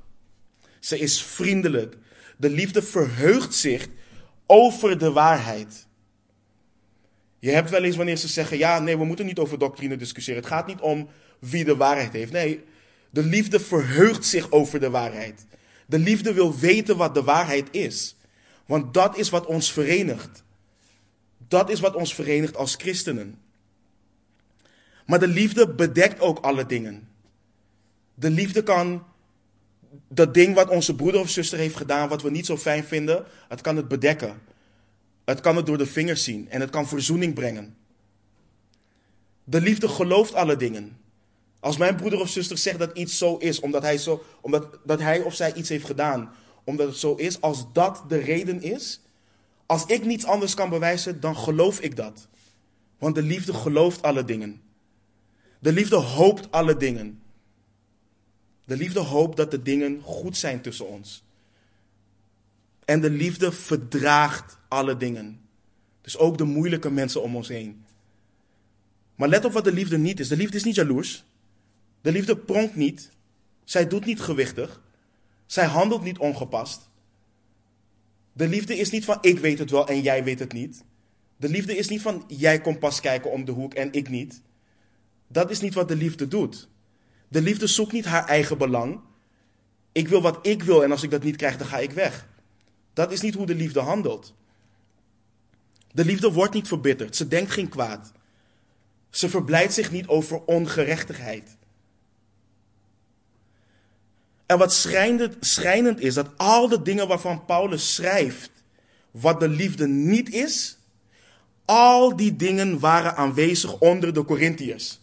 [0.79, 1.97] Ze is vriendelijk.
[2.37, 3.87] De liefde verheugt zich
[4.45, 5.87] over de waarheid.
[7.39, 10.41] Je hebt wel eens wanneer ze zeggen: ja, nee, we moeten niet over doctrine discussiëren.
[10.41, 12.31] Het gaat niet om wie de waarheid heeft.
[12.31, 12.63] Nee,
[13.09, 15.45] de liefde verheugt zich over de waarheid.
[15.87, 18.14] De liefde wil weten wat de waarheid is.
[18.65, 20.43] Want dat is wat ons verenigt.
[21.47, 23.41] Dat is wat ons verenigt als christenen.
[25.05, 27.07] Maar de liefde bedekt ook alle dingen.
[28.13, 29.05] De liefde kan
[30.07, 33.25] dat ding wat onze broeder of zuster heeft gedaan, wat we niet zo fijn vinden,
[33.47, 34.41] het kan het bedekken.
[35.25, 37.75] Het kan het door de vingers zien en het kan verzoening brengen.
[39.43, 40.97] De liefde gelooft alle dingen.
[41.59, 44.99] Als mijn broeder of zuster zegt dat iets zo is, omdat hij, zo, omdat, dat
[44.99, 46.33] hij of zij iets heeft gedaan,
[46.65, 49.01] omdat het zo is, als dat de reden is,
[49.65, 52.27] als ik niets anders kan bewijzen, dan geloof ik dat.
[52.97, 54.61] Want de liefde gelooft alle dingen.
[55.59, 57.21] De liefde hoopt alle dingen.
[58.65, 61.23] De liefde hoopt dat de dingen goed zijn tussen ons.
[62.85, 65.39] En de liefde verdraagt alle dingen.
[66.01, 67.85] Dus ook de moeilijke mensen om ons heen.
[69.15, 70.27] Maar let op wat de liefde niet is.
[70.27, 71.23] De liefde is niet jaloers.
[72.01, 73.11] De liefde pronkt niet.
[73.63, 74.81] Zij doet niet gewichtig.
[75.45, 76.89] Zij handelt niet ongepast.
[78.33, 80.83] De liefde is niet van ik weet het wel en jij weet het niet.
[81.37, 84.41] De liefde is niet van jij komt pas kijken om de hoek en ik niet.
[85.27, 86.69] Dat is niet wat de liefde doet.
[87.27, 88.99] De liefde zoekt niet haar eigen belang.
[89.91, 92.27] Ik wil wat ik wil en als ik dat niet krijg, dan ga ik weg.
[92.93, 94.33] Dat is niet hoe de liefde handelt.
[95.91, 97.15] De liefde wordt niet verbitterd.
[97.15, 98.11] Ze denkt geen kwaad.
[99.09, 101.57] Ze verblijdt zich niet over ongerechtigheid.
[104.45, 108.51] En wat schrijnend, schrijnend is, dat al de dingen waarvan Paulus schrijft,
[109.11, 110.77] wat de liefde niet is,
[111.65, 114.99] al die dingen waren aanwezig onder de Corinthiërs.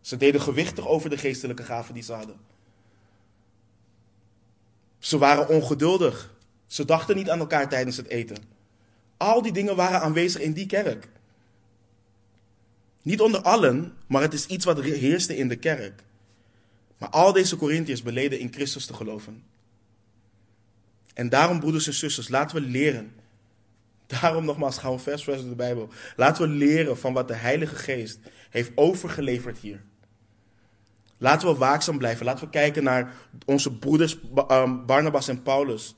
[0.00, 2.36] Ze deden gewichtig over de geestelijke gaven die ze hadden.
[4.98, 6.34] Ze waren ongeduldig.
[6.66, 8.36] Ze dachten niet aan elkaar tijdens het eten.
[9.16, 11.08] Al die dingen waren aanwezig in die kerk.
[13.02, 16.02] Niet onder allen, maar het is iets wat heerste in de kerk.
[17.02, 19.42] Maar al deze Corinthiërs beleden in Christus te geloven.
[21.14, 23.12] En daarom, broeders en zusters, laten we leren.
[24.06, 25.88] Daarom nogmaals gaan we vers vers de Bijbel.
[26.16, 28.18] Laten we leren van wat de Heilige Geest
[28.50, 29.82] heeft overgeleverd hier.
[31.18, 32.24] Laten we waakzaam blijven.
[32.24, 35.94] Laten we kijken naar onze broeders ehm, Barnabas en Paulus.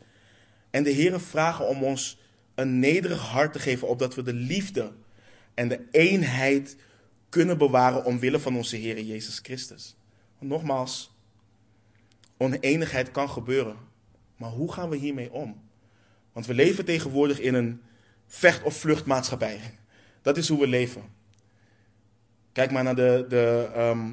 [0.71, 2.19] En de Heer vragen om ons
[2.55, 4.93] een nederig hart te geven, opdat we de liefde
[5.55, 6.77] en de eenheid
[7.29, 9.97] kunnen bewaren omwille van onze Heer Jezus Christus.
[10.47, 11.15] Nogmaals,
[12.37, 13.77] oneenigheid kan gebeuren.
[14.37, 15.63] Maar hoe gaan we hiermee om?
[16.33, 17.81] Want we leven tegenwoordig in een
[18.27, 19.61] vecht- of vluchtmaatschappij.
[20.23, 21.03] Dat is hoe we leven.
[22.53, 24.13] Kijk maar naar de, de, ehm,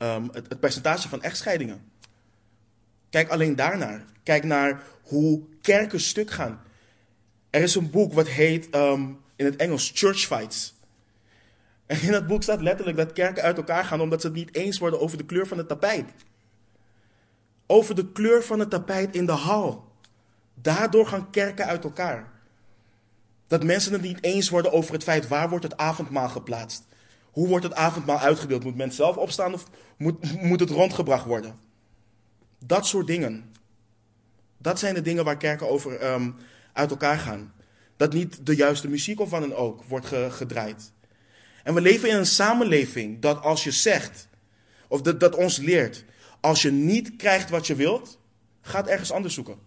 [0.00, 1.90] Ehm, het, het, percentage van echtscheidingen.
[3.10, 4.04] Kijk alleen daarnaar.
[4.22, 6.62] Kijk naar hoe kerken stuk gaan.
[7.50, 10.74] Er is een boek wat heet ehm, in het Engels Church Fights.
[11.90, 14.54] En in dat boek staat letterlijk dat kerken uit elkaar gaan omdat ze het niet
[14.54, 16.12] eens worden over de kleur van het tapijt.
[17.66, 19.84] Over de kleur van het tapijt in de hal.
[20.54, 22.32] Daardoor gaan kerken uit elkaar.
[23.46, 26.86] Dat mensen het niet eens worden over het feit waar wordt het avondmaal geplaatst.
[27.30, 28.64] Hoe wordt het avondmaal uitgedeeld?
[28.64, 29.66] Moet men zelf opstaan of
[29.96, 31.58] moet, moet het rondgebracht worden?
[32.58, 33.52] Dat soort dingen.
[34.58, 36.30] Dat zijn de dingen waar kerken over ehm,
[36.72, 37.52] uit elkaar gaan.
[37.96, 40.92] Dat niet de juiste muziek of wat dan ook wordt gedraaid.
[41.70, 44.28] En we leven in een samenleving dat als je zegt,
[44.88, 46.04] of dat, dat ons leert,
[46.40, 48.18] als je niet krijgt wat je wilt,
[48.60, 49.58] ga het ergens anders zoeken.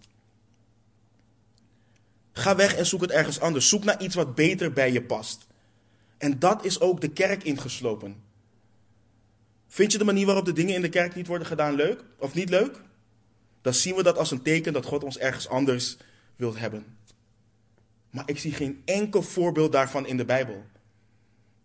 [2.32, 3.70] Ga weg en zoek het ergens anders.
[3.70, 5.48] Zoek naar iets wat beter bij je past.
[6.18, 8.24] En dat is ook de kerk ingeslopen.
[9.68, 12.34] Vind je de manier waarop de dingen in de kerk niet worden gedaan leuk of
[12.34, 12.82] niet leuk?
[13.62, 15.98] Dan zien we dat als een teken dat God ons ergens anders
[16.36, 16.98] wilt hebben.
[18.10, 20.72] Maar ik zie geen enkel voorbeeld daarvan in de Bijbel.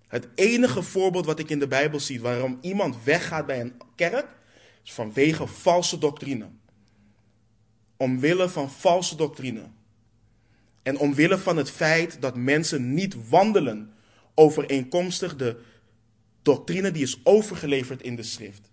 [0.08, 4.26] Het enige voorbeeld wat ik in de Bijbel zie waarom iemand weggaat bij een kerk,
[4.84, 6.48] is vanwege valse doctrine.
[7.96, 9.62] Omwille van valse doctrine.
[10.82, 13.92] En omwille van het feit dat mensen niet wandelen
[14.34, 15.60] overeenkomstig de
[16.42, 18.70] doctrine die is overgeleverd in de schrift.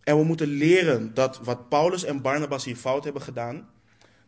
[0.00, 3.68] En we moeten leren dat wat Paulus en Barnabas hier fout hebben gedaan,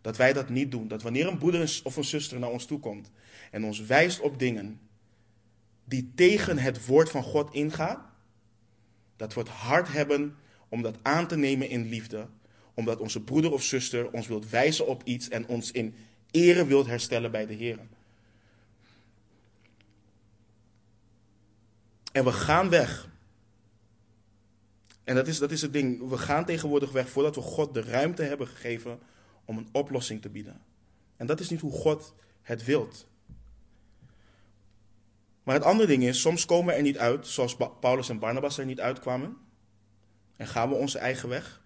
[0.03, 0.89] dat wij dat niet doen.
[0.89, 3.11] Dat wanneer een broeder of een zuster naar ons toe komt
[3.51, 4.81] en ons wijst op dingen
[5.85, 8.11] die tegen het woord van God ingaan,
[9.17, 10.37] dat we het hart hebben
[10.69, 12.27] om dat aan te nemen in liefde,
[12.75, 15.95] omdat onze broeder of zuster ons wilt wijzen op iets en ons in
[16.31, 17.79] ere wilt herstellen bij de Heer.
[22.13, 23.11] En we gaan weg.
[25.05, 26.09] En dat is, dat is het ding.
[26.09, 28.99] We gaan tegenwoordig weg voordat we God de ruimte hebben gegeven
[29.45, 30.61] om een oplossing te bieden.
[31.17, 33.07] En dat is niet hoe God het wilt.
[35.43, 38.59] Maar het andere ding is, soms komen we er niet uit, zoals Paulus en Barnabas
[38.59, 39.37] er niet uitkwamen.
[40.37, 41.63] En gaan we onze eigen weg.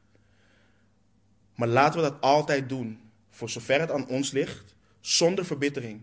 [1.55, 3.01] Maar laten we dat altijd doen,
[3.31, 6.01] voor zover het aan ons ligt, zonder verbittering.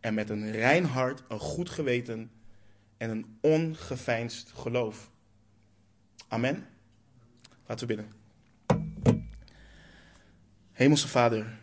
[0.00, 2.30] En met een rein hart, een goed geweten
[2.96, 5.10] en een ongeveinsd geloof.
[6.28, 6.66] Amen.
[7.66, 8.25] Laten we bidden.
[10.76, 11.58] Hemelse Vader,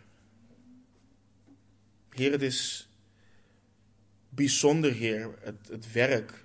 [2.10, 2.88] Heer, het is
[4.28, 6.44] bijzonder, Heer, het, het werk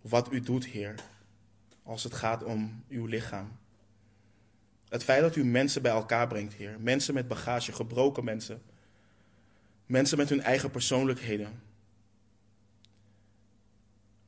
[0.00, 0.94] wat u doet, Heer,
[1.82, 3.58] als het gaat om uw lichaam.
[4.88, 6.76] Het feit dat u mensen bij elkaar brengt, Heer.
[6.80, 8.62] Mensen met bagage, gebroken mensen.
[9.86, 11.62] Mensen met hun eigen persoonlijkheden.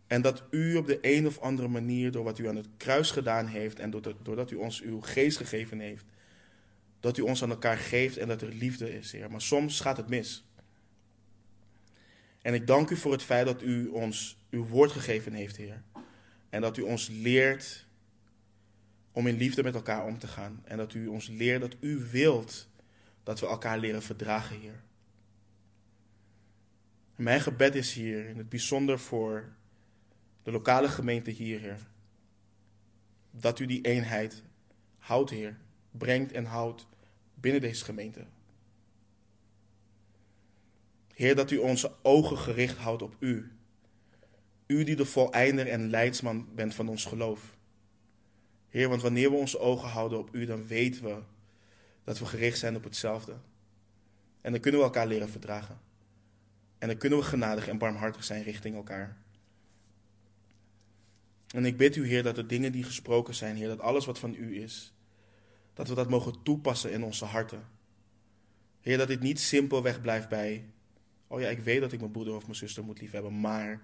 [0.06, 3.10] En dat u op de een of andere manier, door wat u aan het kruis
[3.10, 3.90] gedaan heeft en
[4.22, 6.04] doordat u ons uw geest gegeven heeft,
[7.04, 9.30] dat u ons aan elkaar geeft en dat er liefde is, Heer.
[9.30, 10.44] Maar soms gaat het mis.
[12.42, 15.82] En ik dank u voor het feit dat u ons uw woord gegeven heeft, Heer.
[16.50, 17.86] En dat u ons leert
[19.12, 20.60] om in liefde met elkaar om te gaan.
[20.64, 22.68] En dat u ons leert dat u wilt
[23.22, 24.82] dat we elkaar leren verdragen, Heer.
[27.16, 29.52] mijn gebed is hier, in het bijzonder voor
[30.42, 31.86] de lokale gemeente hier, Heer.
[33.30, 34.42] Dat u die eenheid
[34.98, 35.56] houdt, Heer.
[35.90, 36.86] Brengt en houdt
[37.44, 38.26] binnen deze gemeente.
[41.14, 43.52] Heer, dat u onze ogen gericht houdt op u.
[44.66, 47.56] U die de voleinder en leidsman bent van ons geloof.
[48.68, 51.22] Heer, want wanneer we onze ogen houden op u, dan weten we
[52.04, 53.36] dat we gericht zijn op hetzelfde.
[54.40, 55.80] En dan kunnen we elkaar leren verdragen.
[56.78, 59.16] En dan kunnen we genadig en barmhartig zijn richting elkaar.
[61.48, 64.18] En ik bid u, Heer, dat de dingen die gesproken zijn, Heer, dat alles wat
[64.18, 64.93] van u is,
[65.74, 67.66] dat we dat mogen toepassen in onze harten.
[68.80, 70.64] Heer, dat dit niet simpelweg blijft bij,
[71.26, 73.82] oh ja, ik weet dat ik mijn broeder of mijn zuster moet liefhebben, maar.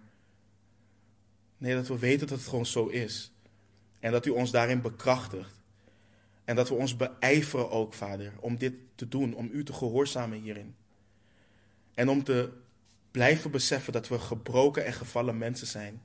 [1.59, 3.32] Nee, dat we weten dat het gewoon zo is.
[3.99, 5.62] En dat u ons daarin bekrachtigt.
[6.45, 10.41] En dat we ons beijveren ook, Vader, om dit te doen, om u te gehoorzamen
[10.41, 10.74] hierin.
[11.95, 12.53] En om te
[13.11, 16.03] blijven beseffen dat we gebroken en gevallen mensen zijn.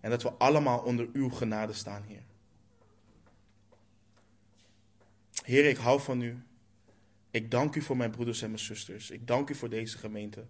[0.00, 2.22] En dat we allemaal onder uw genade staan, Heer.
[5.48, 6.42] Heer, ik hou van u.
[7.30, 9.10] Ik dank u voor mijn broeders en mijn zusters.
[9.10, 10.46] Ik dank u voor deze gemeente.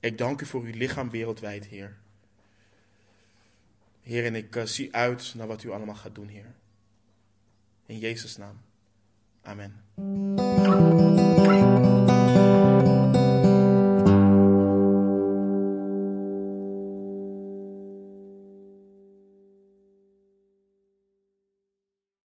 [0.00, 1.96] Ik dank u voor uw lichaam wereldwijd, Heer.
[4.02, 6.54] Heer, en ik uh, zie uit naar wat u allemaal gaat doen, Heer.
[7.86, 8.60] In Jezus' naam.
[9.42, 9.84] Amen.